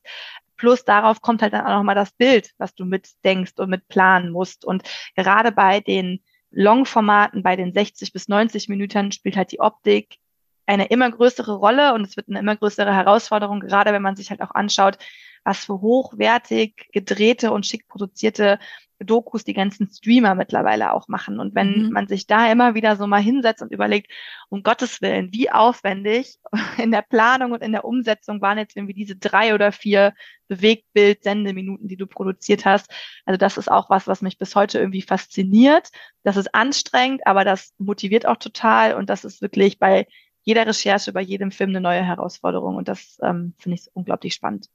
Plus 0.58 0.86
darauf 0.86 1.22
kommt 1.22 1.42
halt 1.42 1.54
dann 1.54 1.66
auch 1.66 1.78
nochmal 1.78 1.96
das 1.96 2.12
Bild, 2.12 2.52
was 2.58 2.76
du 2.76 2.86
mitdenkst 2.86 3.60
und 3.60 3.70
mitplanen 3.70 4.32
musst. 4.32 4.64
Und 4.64 4.84
gerade 5.16 5.52
bei 5.52 5.82
den 5.82 6.24
Longformaten, 6.52 7.44
bei 7.44 7.58
den 7.58 7.74
60 7.74 8.14
bis 8.14 8.30
90 8.30 8.70
Minuten 8.70 9.12
spielt 9.12 9.36
halt 9.36 9.52
die 9.52 9.60
Optik 9.60 10.20
eine 10.66 10.86
immer 10.88 11.10
größere 11.12 11.56
Rolle 11.56 11.94
und 11.94 12.06
es 12.06 12.18
wird 12.18 12.30
eine 12.30 12.40
immer 12.40 12.56
größere 12.56 12.94
Herausforderung, 12.94 13.60
gerade 13.60 13.94
wenn 13.94 14.02
man 14.02 14.16
sich 14.16 14.30
halt 14.30 14.42
auch 14.42 14.52
anschaut, 14.52 14.98
was 15.44 15.66
für 15.66 15.80
hochwertig 15.80 16.90
gedrehte 16.92 17.52
und 17.52 17.66
schick 17.66 17.88
produzierte 17.88 18.60
Dokus 19.00 19.44
die 19.44 19.54
ganzen 19.54 19.90
Streamer 19.90 20.36
mittlerweile 20.36 20.94
auch 20.94 21.08
machen. 21.08 21.40
Und 21.40 21.54
wenn 21.54 21.88
mhm. 21.88 21.92
man 21.92 22.08
sich 22.08 22.28
da 22.28 22.50
immer 22.52 22.76
wieder 22.76 22.96
so 22.96 23.08
mal 23.08 23.22
hinsetzt 23.22 23.62
und 23.62 23.72
überlegt, 23.72 24.12
um 24.50 24.64
Gottes 24.64 25.02
Willen, 25.02 25.34
wie 25.34 25.52
aufwendig 25.52 26.38
in 26.78 26.92
der 26.92 27.02
Planung 27.02 27.52
und 27.52 27.62
in 27.62 27.74
der 27.74 27.84
Umsetzung 27.84 28.42
waren 28.42 28.58
jetzt 28.58 28.76
irgendwie 28.78 28.94
diese 28.94 29.18
drei 29.18 29.54
oder 29.54 29.72
vier 29.72 30.14
Bewegtbild-Sendeminuten, 30.48 31.88
die 31.88 31.98
du 31.98 32.08
produziert 32.08 32.66
hast. 32.66 32.90
Also 33.26 33.38
das 33.38 33.58
ist 33.58 33.70
auch 33.70 33.90
was, 33.90 34.08
was 34.08 34.22
mich 34.22 34.38
bis 34.38 34.56
heute 34.56 34.80
irgendwie 34.80 35.02
fasziniert. 35.02 35.90
Das 36.24 36.38
ist 36.38 36.56
anstrengend, 36.56 37.28
aber 37.28 37.44
das 37.44 37.74
motiviert 37.78 38.26
auch 38.26 38.38
total 38.38 38.94
und 38.94 39.10
das 39.10 39.26
ist 39.26 39.42
wirklich 39.42 39.78
bei 39.78 40.08
jeder 40.46 40.66
Recherche 40.66 41.12
bei 41.12 41.22
jedem 41.22 41.52
Film 41.52 41.72
eine 41.72 41.82
neue 41.82 42.04
Herausforderung 42.04 42.78
und 42.78 42.88
das 42.88 43.18
ähm, 43.22 43.54
finde 43.58 43.78
ich 43.78 43.90
unglaublich 43.94 44.34
spannend. 44.34 44.70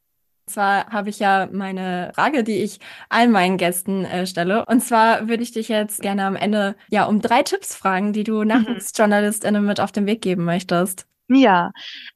Und 0.47 0.53
zwar 0.53 0.87
habe 0.89 1.09
ich 1.09 1.21
ja 1.21 1.49
meine 1.51 2.11
Frage, 2.15 2.43
die 2.43 2.59
ich 2.59 2.81
allen 3.09 3.31
meinen 3.31 3.57
Gästen 3.57 4.05
äh, 4.05 4.27
stelle. 4.27 4.67
Und 4.67 4.81
zwar 4.81 5.29
würde 5.29 5.45
ich 5.45 5.53
dich 5.53 5.69
jetzt 5.69 6.03
gerne 6.03 6.25
am 6.25 6.35
Ende 6.35 6.75
ja 6.91 7.05
um 7.05 7.21
drei 7.21 7.45
Tipps 7.45 7.75
fragen, 7.75 8.13
die 8.13 8.25
du 8.25 8.43
mhm. 8.43 8.49
Nachwuchsjournalistinnen 8.49 9.65
mit 9.65 9.81
auf 9.81 9.93
den 9.93 10.07
Weg 10.07 10.21
geben 10.21 10.45
möchtest. 10.45 11.07
Ja, 11.33 11.71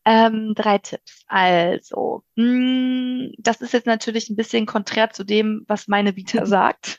ähm, 0.04 0.54
drei 0.56 0.78
Tipps. 0.78 1.22
Also, 1.28 2.24
mh, 2.34 2.44
hm, 2.44 3.32
das 3.38 3.60
ist 3.60 3.72
jetzt 3.72 3.86
natürlich 3.86 4.28
ein 4.28 4.34
bisschen 4.34 4.66
konträr 4.66 5.10
zu 5.10 5.22
dem, 5.22 5.64
was 5.68 5.86
meine 5.86 6.16
Vita 6.16 6.44
sagt, 6.46 6.98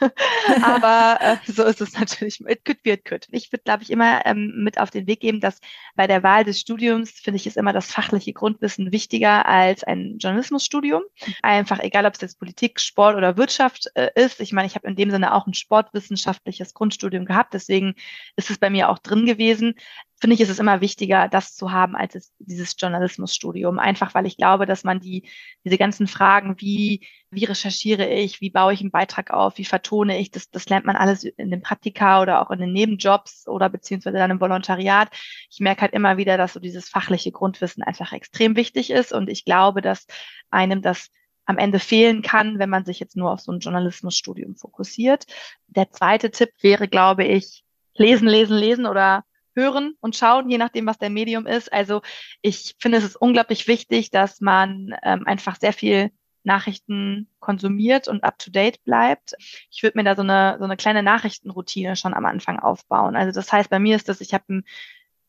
aber 0.63 1.17
äh, 1.19 1.51
so 1.51 1.63
ist 1.63 1.81
es 1.81 1.99
natürlich. 1.99 2.39
It 2.47 2.63
could 2.63 2.81
be, 2.83 2.91
it 2.91 3.03
could. 3.03 3.27
Ich 3.31 3.51
würde, 3.51 3.63
glaube 3.65 3.83
ich, 3.83 3.91
immer 3.91 4.25
ähm, 4.25 4.63
mit 4.63 4.79
auf 4.79 4.91
den 4.91 5.07
Weg 5.07 5.19
geben, 5.19 5.41
dass 5.41 5.59
bei 5.95 6.07
der 6.07 6.23
Wahl 6.23 6.45
des 6.45 6.61
Studiums 6.61 7.11
finde 7.11 7.35
ich 7.35 7.47
ist 7.47 7.57
immer 7.57 7.73
das 7.73 7.91
fachliche 7.91 8.31
Grundwissen 8.31 8.93
wichtiger 8.93 9.45
als 9.45 9.83
ein 9.83 10.17
Journalismusstudium. 10.17 11.01
Einfach 11.41 11.79
egal, 11.79 12.05
ob 12.05 12.13
es 12.13 12.21
jetzt 12.21 12.39
Politik, 12.39 12.79
Sport 12.79 13.17
oder 13.17 13.35
Wirtschaft 13.35 13.87
äh, 13.95 14.09
ist. 14.15 14.39
Ich 14.39 14.53
meine, 14.53 14.67
ich 14.67 14.75
habe 14.75 14.87
in 14.87 14.95
dem 14.95 15.11
Sinne 15.11 15.33
auch 15.33 15.47
ein 15.47 15.53
sportwissenschaftliches 15.53 16.73
Grundstudium 16.73 17.25
gehabt, 17.25 17.53
deswegen 17.53 17.95
ist 18.37 18.49
es 18.49 18.57
bei 18.57 18.69
mir 18.69 18.89
auch 18.89 18.99
drin 18.99 19.25
gewesen 19.25 19.75
finde 20.17 20.35
ich, 20.35 20.41
ist 20.41 20.49
es 20.49 20.59
immer 20.59 20.81
wichtiger, 20.81 21.27
das 21.27 21.55
zu 21.55 21.71
haben, 21.71 21.95
als 21.95 22.15
es, 22.15 22.33
dieses 22.39 22.75
Journalismusstudium. 22.77 23.79
Einfach, 23.79 24.13
weil 24.13 24.25
ich 24.25 24.37
glaube, 24.37 24.65
dass 24.65 24.83
man 24.83 24.99
die, 24.99 25.29
diese 25.65 25.77
ganzen 25.77 26.07
Fragen, 26.07 26.55
wie, 26.59 27.05
wie 27.31 27.43
recherchiere 27.43 28.07
ich, 28.07 28.39
wie 28.39 28.49
baue 28.49 28.73
ich 28.73 28.81
einen 28.81 28.91
Beitrag 28.91 29.31
auf, 29.31 29.57
wie 29.57 29.65
vertone 29.65 30.17
ich, 30.19 30.31
das, 30.31 30.49
das 30.49 30.69
lernt 30.69 30.85
man 30.85 30.95
alles 30.95 31.25
in 31.25 31.51
den 31.51 31.61
Praktika 31.61 32.21
oder 32.21 32.41
auch 32.41 32.51
in 32.51 32.59
den 32.59 32.71
Nebenjobs 32.71 33.47
oder 33.47 33.69
beziehungsweise 33.69 34.17
dann 34.17 34.31
im 34.31 34.39
Volontariat. 34.39 35.09
Ich 35.49 35.59
merke 35.59 35.81
halt 35.81 35.93
immer 35.93 36.17
wieder, 36.17 36.37
dass 36.37 36.53
so 36.53 36.59
dieses 36.59 36.87
fachliche 36.87 37.31
Grundwissen 37.31 37.83
einfach 37.83 38.13
extrem 38.13 38.55
wichtig 38.55 38.91
ist 38.91 39.11
und 39.11 39.29
ich 39.29 39.43
glaube, 39.43 39.81
dass 39.81 40.07
einem 40.49 40.81
das 40.81 41.09
am 41.45 41.57
Ende 41.57 41.79
fehlen 41.79 42.21
kann, 42.21 42.57
wenn 42.57 42.69
man 42.69 42.85
sich 42.85 42.99
jetzt 42.99 43.15
nur 43.15 43.31
auf 43.31 43.41
so 43.41 43.51
ein 43.51 43.59
Journalismusstudium 43.59 44.55
fokussiert. 44.55 45.25
Der 45.67 45.91
zweite 45.91 46.31
Tipp 46.31 46.49
wäre, 46.61 46.87
glaube 46.87 47.25
ich, 47.25 47.63
lesen, 47.93 48.27
lesen, 48.27 48.57
lesen 48.57 48.85
oder 48.85 49.23
hören 49.55 49.95
und 50.01 50.15
schauen, 50.15 50.49
je 50.49 50.57
nachdem, 50.57 50.85
was 50.85 50.97
der 50.97 51.09
Medium 51.09 51.47
ist. 51.47 51.71
Also 51.71 52.01
ich 52.41 52.75
finde, 52.79 52.97
es 52.97 53.03
ist 53.03 53.15
unglaublich 53.15 53.67
wichtig, 53.67 54.11
dass 54.11 54.41
man 54.41 54.95
ähm, 55.03 55.25
einfach 55.25 55.57
sehr 55.59 55.73
viel 55.73 56.11
Nachrichten 56.43 57.27
konsumiert 57.39 58.07
und 58.07 58.23
up 58.23 58.37
to 58.37 58.51
date 58.51 58.83
bleibt. 58.83 59.33
Ich 59.71 59.83
würde 59.83 59.97
mir 59.97 60.03
da 60.03 60.15
so 60.15 60.21
eine, 60.21 60.57
so 60.59 60.65
eine 60.65 60.77
kleine 60.77 61.03
Nachrichtenroutine 61.03 61.95
schon 61.95 62.13
am 62.13 62.25
Anfang 62.25 62.59
aufbauen. 62.59 63.15
Also 63.15 63.31
das 63.31 63.51
heißt, 63.51 63.69
bei 63.69 63.79
mir 63.79 63.95
ist 63.95 64.09
das, 64.09 64.21
ich 64.21 64.33
habe 64.33 64.45
ein 64.49 64.63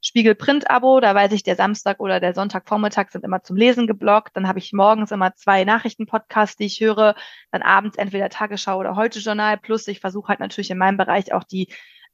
Spiegel 0.03 0.35
Print 0.35 0.71
Abo, 0.71 1.01
da 1.01 1.15
weiß 1.15 1.33
ich, 1.33 1.43
der 1.43 1.57
Samstag 1.57 1.99
oder 2.01 2.21
der 2.21 2.35
Sonntagvormittag 2.35 3.11
sind 3.11 3.25
immer 3.25 3.43
zum 3.43 3.57
Lesen 3.57 3.87
geblockt. 3.87 4.37
Dann 4.37 4.47
habe 4.47 4.59
ich 4.59 4.73
morgens 4.73 5.11
immer 5.11 5.35
zwei 5.35 5.65
Nachrichtenpodcasts, 5.65 6.57
die 6.57 6.67
ich 6.67 6.81
höre. 6.81 7.17
Dann 7.51 7.63
abends 7.63 7.97
entweder 7.97 8.29
Tagesschau 8.29 8.79
oder 8.79 8.95
Heute 8.95 9.19
Journal. 9.19 9.57
Plus 9.57 9.89
ich 9.89 9.99
versuche 9.99 10.29
halt 10.29 10.39
natürlich 10.39 10.71
in 10.71 10.79
meinem 10.79 10.97
Bereich 10.97 11.33
auch 11.33 11.45
die 11.45 11.73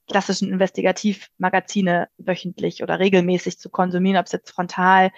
klassischen 0.09 0.49
Investigativmagazine 0.49 2.09
wöchentlich 2.19 2.83
oder 2.83 2.99
regelmäßig 2.99 3.59
zu 3.59 3.71
konsumieren, 3.71 4.19
ob 4.19 4.27
es 4.27 4.33
jetzt 4.33 4.51
frontal, 4.51 5.11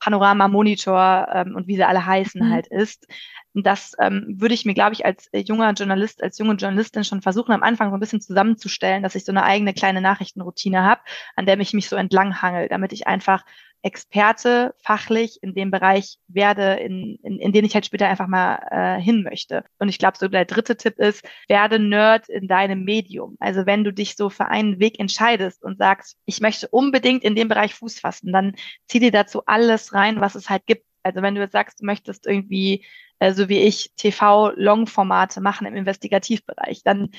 Panorama, 0.00 0.48
Monitor 0.48 1.28
ähm, 1.32 1.54
und 1.54 1.66
wie 1.66 1.76
sie 1.76 1.84
alle 1.84 2.04
heißen 2.04 2.46
mhm. 2.46 2.52
halt 2.52 2.66
ist. 2.66 3.06
Und 3.54 3.66
das 3.66 3.92
ähm, 4.00 4.34
würde 4.36 4.54
ich 4.54 4.64
mir, 4.64 4.74
glaube 4.74 4.92
ich, 4.92 5.06
als 5.06 5.30
junger 5.32 5.72
Journalist, 5.72 6.22
als 6.22 6.38
junge 6.38 6.54
Journalistin 6.54 7.04
schon 7.04 7.22
versuchen, 7.22 7.52
am 7.52 7.62
Anfang 7.62 7.90
so 7.90 7.96
ein 7.96 8.00
bisschen 8.00 8.20
zusammenzustellen, 8.20 9.02
dass 9.02 9.14
ich 9.14 9.24
so 9.24 9.32
eine 9.32 9.44
eigene 9.44 9.72
kleine 9.72 10.00
Nachrichtenroutine 10.00 10.82
habe, 10.82 11.00
an 11.36 11.46
der 11.46 11.58
ich 11.60 11.72
mich 11.72 11.88
so 11.88 11.96
entlanghangel, 11.96 12.68
damit 12.68 12.92
ich 12.92 13.06
einfach 13.06 13.44
Experte 13.84 14.74
fachlich 14.82 15.42
in 15.42 15.54
dem 15.54 15.70
Bereich 15.70 16.16
werde, 16.26 16.72
in, 16.74 17.18
in, 17.22 17.38
in 17.38 17.52
den 17.52 17.66
ich 17.66 17.74
halt 17.74 17.84
später 17.84 18.08
einfach 18.08 18.28
mal 18.28 18.58
äh, 18.70 18.98
hin 18.98 19.22
möchte. 19.22 19.62
Und 19.78 19.90
ich 19.90 19.98
glaube, 19.98 20.16
so 20.16 20.26
der 20.26 20.46
dritte 20.46 20.78
Tipp 20.78 20.98
ist, 20.98 21.22
werde 21.48 21.78
Nerd 21.78 22.30
in 22.30 22.48
deinem 22.48 22.84
Medium. 22.84 23.36
Also 23.40 23.66
wenn 23.66 23.84
du 23.84 23.92
dich 23.92 24.16
so 24.16 24.30
für 24.30 24.46
einen 24.46 24.80
Weg 24.80 24.98
entscheidest 24.98 25.62
und 25.62 25.76
sagst, 25.76 26.16
ich 26.24 26.40
möchte 26.40 26.66
unbedingt 26.68 27.24
in 27.24 27.36
dem 27.36 27.48
Bereich 27.48 27.74
Fuß 27.74 28.00
fassen, 28.00 28.32
dann 28.32 28.54
zieh 28.88 29.00
dir 29.00 29.12
dazu 29.12 29.44
alles 29.44 29.92
rein, 29.92 30.18
was 30.18 30.34
es 30.34 30.48
halt 30.48 30.64
gibt. 30.66 30.86
Also 31.02 31.20
wenn 31.20 31.34
du 31.34 31.42
jetzt 31.42 31.52
sagst, 31.52 31.82
du 31.82 31.84
möchtest 31.84 32.26
irgendwie, 32.26 32.86
äh, 33.18 33.34
so 33.34 33.50
wie 33.50 33.58
ich, 33.58 33.92
TV-Long-Formate 33.96 35.42
machen 35.42 35.66
im 35.66 35.76
Investigativbereich, 35.76 36.82
dann 36.84 37.10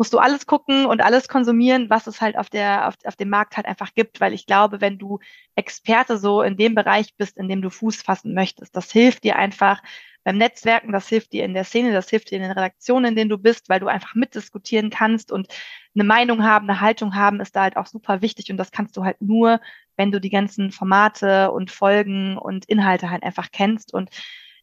musst 0.00 0.14
du 0.14 0.18
alles 0.18 0.46
gucken 0.46 0.86
und 0.86 1.02
alles 1.02 1.28
konsumieren, 1.28 1.90
was 1.90 2.06
es 2.06 2.22
halt 2.22 2.38
auf 2.38 2.48
der, 2.48 2.88
auf, 2.88 2.94
auf 3.04 3.16
dem 3.16 3.28
Markt 3.28 3.58
halt 3.58 3.66
einfach 3.66 3.92
gibt, 3.92 4.18
weil 4.18 4.32
ich 4.32 4.46
glaube, 4.46 4.80
wenn 4.80 4.96
du 4.96 5.18
Experte 5.56 6.16
so 6.16 6.40
in 6.40 6.56
dem 6.56 6.74
Bereich 6.74 7.14
bist, 7.18 7.36
in 7.36 7.48
dem 7.48 7.60
du 7.60 7.68
Fuß 7.68 8.00
fassen 8.00 8.32
möchtest, 8.32 8.74
das 8.74 8.90
hilft 8.90 9.24
dir 9.24 9.36
einfach 9.36 9.82
beim 10.24 10.38
Netzwerken, 10.38 10.90
das 10.90 11.06
hilft 11.06 11.34
dir 11.34 11.44
in 11.44 11.52
der 11.52 11.64
Szene, 11.64 11.92
das 11.92 12.08
hilft 12.08 12.30
dir 12.30 12.36
in 12.36 12.44
den 12.44 12.52
Redaktionen, 12.52 13.10
in 13.10 13.14
denen 13.14 13.28
du 13.28 13.36
bist, 13.36 13.68
weil 13.68 13.78
du 13.78 13.88
einfach 13.88 14.14
mitdiskutieren 14.14 14.88
kannst 14.88 15.30
und 15.30 15.48
eine 15.94 16.04
Meinung 16.04 16.44
haben, 16.44 16.70
eine 16.70 16.80
Haltung 16.80 17.14
haben, 17.14 17.38
ist 17.40 17.54
da 17.54 17.64
halt 17.64 17.76
auch 17.76 17.86
super 17.86 18.22
wichtig. 18.22 18.50
Und 18.50 18.56
das 18.56 18.70
kannst 18.70 18.96
du 18.96 19.04
halt 19.04 19.20
nur, 19.20 19.60
wenn 19.98 20.12
du 20.12 20.18
die 20.18 20.30
ganzen 20.30 20.72
Formate 20.72 21.50
und 21.50 21.70
Folgen 21.70 22.38
und 22.38 22.64
Inhalte 22.64 23.10
halt 23.10 23.22
einfach 23.22 23.48
kennst. 23.52 23.92
Und 23.92 24.08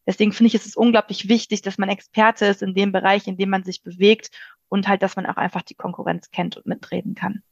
Deswegen 0.07 0.31
finde 0.31 0.47
ich, 0.47 0.55
ist 0.55 0.65
es 0.65 0.77
unglaublich 0.77 1.27
wichtig, 1.27 1.61
dass 1.61 1.77
man 1.77 1.89
Experte 1.89 2.45
ist 2.45 2.61
in 2.61 2.73
dem 2.73 2.93
Bereich, 2.93 3.27
in 3.27 3.35
dem 3.35 3.49
man 3.49 3.65
sich 3.65 3.83
bewegt 3.83 4.29
und 4.69 4.87
halt, 4.87 5.01
dass 5.01 5.15
man 5.15 5.25
auch 5.25 5.37
einfach 5.37 5.61
die 5.61 5.75
Konkurrenz 5.75 6.31
kennt 6.31 6.57
und 6.57 6.65
mitreden 6.65 7.15
kann. 7.15 7.43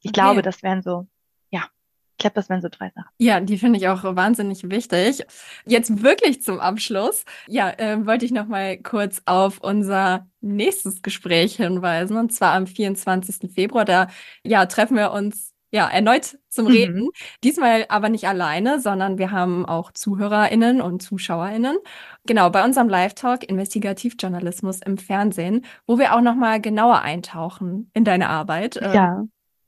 Ich 0.00 0.10
okay. 0.10 0.12
glaube, 0.12 0.42
das 0.42 0.62
wären 0.62 0.82
so, 0.82 1.06
ja, 1.50 1.64
ich 2.12 2.18
glaube, 2.18 2.34
das 2.34 2.48
wären 2.48 2.60
so 2.60 2.68
drei 2.68 2.90
Sachen. 2.90 3.10
Ja, 3.18 3.40
die 3.40 3.58
finde 3.58 3.78
ich 3.78 3.88
auch 3.88 4.02
wahnsinnig 4.04 4.68
wichtig. 4.68 5.24
Jetzt 5.64 6.02
wirklich 6.02 6.42
zum 6.42 6.60
Abschluss, 6.60 7.24
ja, 7.46 7.70
äh, 7.70 8.04
wollte 8.06 8.24
ich 8.24 8.32
noch 8.32 8.46
mal 8.46 8.78
kurz 8.78 9.22
auf 9.24 9.58
unser 9.60 10.26
nächstes 10.40 11.02
Gespräch 11.02 11.56
hinweisen 11.56 12.16
und 12.16 12.32
zwar 12.32 12.54
am 12.54 12.66
24. 12.66 13.52
Februar. 13.52 13.84
Da 13.84 14.08
ja 14.44 14.66
treffen 14.66 14.96
wir 14.96 15.12
uns 15.12 15.51
ja, 15.72 15.88
erneut 15.88 16.38
zum 16.48 16.66
mhm. 16.66 16.70
Reden. 16.70 17.08
Diesmal 17.42 17.86
aber 17.88 18.10
nicht 18.10 18.28
alleine, 18.28 18.78
sondern 18.78 19.18
wir 19.18 19.30
haben 19.30 19.64
auch 19.64 19.90
ZuhörerInnen 19.90 20.82
und 20.82 21.02
ZuschauerInnen. 21.02 21.78
Genau, 22.26 22.50
bei 22.50 22.62
unserem 22.62 22.88
Live-Talk 22.88 23.42
Investigativjournalismus 23.44 24.80
im 24.82 24.98
Fernsehen, 24.98 25.64
wo 25.86 25.98
wir 25.98 26.14
auch 26.14 26.20
nochmal 26.20 26.60
genauer 26.60 27.00
eintauchen 27.00 27.90
in 27.94 28.04
deine 28.04 28.28
Arbeit. 28.28 28.78
Ähm, 28.80 28.92
ja. 28.92 29.24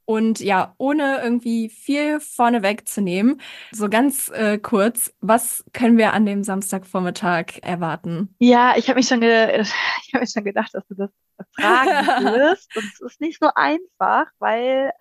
Und 0.07 0.41
ja, 0.41 0.75
ohne 0.77 1.21
irgendwie 1.23 1.71
viel 1.71 2.21
vorneweg 2.21 2.87
zu 2.87 3.01
nehmen, 3.01 3.41
so 3.73 3.89
ganz 3.89 4.29
äh, 4.29 4.59
kurz, 4.59 5.15
was 5.23 5.65
können 5.73 5.97
wir 5.97 6.13
an 6.13 6.27
dem 6.27 6.45
Samstagvormittag 6.45 7.63
erwarten? 7.63 8.35
Ja, 8.39 8.75
ich 8.77 8.91
habe 8.91 8.99
mich, 8.99 9.09
schon 9.09 9.23
ich 9.23 10.13
hab 10.13 10.21
mich 10.21 10.31
schon 10.31 10.45
gedacht, 10.45 10.75
dass 10.75 10.87
du 10.89 10.95
das 10.97 11.11
fragen 11.59 12.25
wirst. 12.35 12.77
Und 12.77 12.85
es 12.85 13.01
ist 13.01 13.21
nicht 13.23 13.41
so 13.41 13.49
einfach, 13.55 14.27
weil 14.39 14.93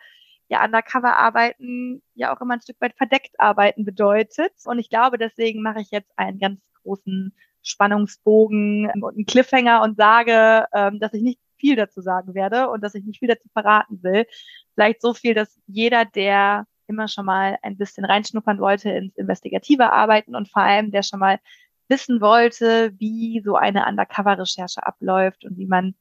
ja 0.50 0.64
undercover 0.64 1.18
arbeiten 1.18 2.02
ja 2.16 2.36
auch 2.36 2.42
immer 2.42 2.56
ein 2.56 2.62
Stück 2.62 2.80
weit 2.80 2.96
verdeckt 2.96 3.40
arbeiten 3.40 3.86
bedeutet. 3.86 4.54
Und 4.66 4.80
ich 4.80 4.90
glaube, 4.90 5.18
deswegen 5.18 5.62
mache 5.62 5.82
ich 5.82 5.92
jetzt 5.92 6.12
einen 6.18 6.40
ganz 6.40 6.60
großen 6.84 7.36
Spannungsbogen 7.62 8.92
und 9.02 9.16
einen 9.16 9.26
Cliffhanger 9.26 9.82
und 9.82 9.98
sage, 9.98 10.66
ähm, 10.74 11.00
dass 11.00 11.14
ich 11.14 11.22
nicht 11.22 11.40
viel 11.58 11.76
dazu 11.76 12.02
sagen 12.02 12.36
werde 12.36 12.70
und 12.70 12.84
dass 12.84 12.96
ich 12.96 13.06
nicht 13.06 13.20
viel 13.20 13.30
dazu 13.30 13.48
verraten 13.54 14.04
will. 14.04 14.26
Vielleicht 14.74 15.02
so 15.02 15.14
viel, 15.14 15.34
dass 15.34 15.60
jeder, 15.68 16.06
der 16.06 16.66
immer 16.88 17.08
schon 17.08 17.26
mal 17.26 17.58
ein 17.62 17.78
bisschen 17.78 18.06
reinschnuppern 18.06 18.60
wollte 18.60 18.90
ins 18.90 19.16
investigative 19.16 19.94
Arbeiten 19.94 20.36
und 20.36 20.50
vor 20.50 20.62
allem, 20.62 20.92
der 20.92 21.04
schon 21.04 21.20
mal 21.20 21.40
wissen 21.88 22.22
wollte, 22.22 22.94
wie 23.00 23.42
so 23.44 23.56
eine 23.56 23.86
Undercover-Recherche 23.88 24.86
abläuft 24.86 25.46
und 25.46 25.58
wie 25.58 25.68
man 25.68 25.96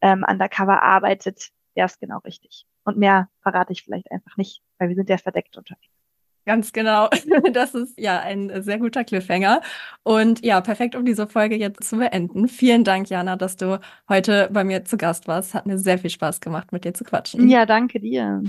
ähm, 0.00 0.24
undercover 0.28 0.82
arbeitet, 0.82 1.50
der 1.76 1.86
ist 1.86 2.00
genau 2.00 2.18
richtig. 2.18 2.66
Und 2.84 2.98
mehr 2.98 3.28
verrate 3.42 3.72
ich 3.72 3.82
vielleicht 3.82 4.10
einfach 4.10 4.36
nicht, 4.36 4.62
weil 4.78 4.88
wir 4.88 4.96
sind 4.96 5.08
ja 5.08 5.18
verdeckt 5.18 5.56
unterwegs. 5.56 5.92
Ganz 6.44 6.72
genau. 6.72 7.08
Das 7.52 7.74
ist 7.74 7.98
ja 7.98 8.20
ein 8.20 8.62
sehr 8.62 8.78
guter 8.78 9.04
Cliffhanger. 9.04 9.60
Und 10.02 10.44
ja, 10.44 10.60
perfekt, 10.60 10.94
um 10.96 11.04
diese 11.04 11.26
Folge 11.26 11.56
jetzt 11.56 11.84
zu 11.84 11.98
beenden. 11.98 12.48
Vielen 12.48 12.84
Dank, 12.84 13.10
Jana, 13.10 13.36
dass 13.36 13.56
du 13.56 13.78
heute 14.08 14.48
bei 14.52 14.64
mir 14.64 14.84
zu 14.84 14.96
Gast 14.96 15.28
warst. 15.28 15.54
Hat 15.54 15.66
mir 15.66 15.78
sehr 15.78 15.98
viel 15.98 16.10
Spaß 16.10 16.40
gemacht, 16.40 16.72
mit 16.72 16.84
dir 16.84 16.94
zu 16.94 17.04
quatschen. 17.04 17.48
Ja, 17.48 17.66
danke 17.66 18.00
dir. 18.00 18.42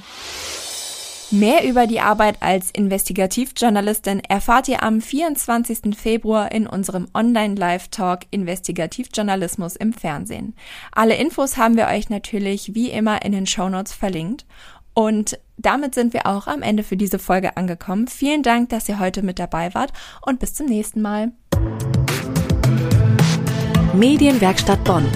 Mehr 1.33 1.67
über 1.67 1.87
die 1.87 1.99
Arbeit 1.99 2.37
als 2.41 2.69
Investigativjournalistin 2.69 4.19
erfahrt 4.19 4.67
ihr 4.67 4.83
am 4.83 5.01
24. 5.01 5.97
Februar 5.97 6.51
in 6.51 6.67
unserem 6.67 7.07
Online-Live-Talk 7.11 8.27
Investigativjournalismus 8.29 9.75
im 9.75 9.93
Fernsehen. 9.93 10.53
Alle 10.91 11.15
Infos 11.15 11.57
haben 11.57 11.75
wir 11.75 11.87
euch 11.87 12.11
natürlich 12.11 12.75
wie 12.75 12.91
immer 12.91 13.25
in 13.25 13.31
den 13.31 13.47
Shownotes 13.47 13.93
verlinkt. 13.93 14.45
Und 14.93 15.39
damit 15.57 15.95
sind 15.95 16.13
wir 16.13 16.27
auch 16.27 16.45
am 16.45 16.61
Ende 16.61 16.83
für 16.83 16.97
diese 16.97 17.17
Folge 17.17 17.57
angekommen. 17.57 18.07
Vielen 18.07 18.43
Dank, 18.43 18.69
dass 18.69 18.87
ihr 18.87 18.99
heute 18.99 19.23
mit 19.23 19.39
dabei 19.39 19.73
wart 19.73 19.91
und 20.21 20.39
bis 20.39 20.53
zum 20.53 20.67
nächsten 20.67 21.01
Mal. 21.01 21.31
Medienwerkstatt 23.95 24.83
Bonn. 24.83 25.07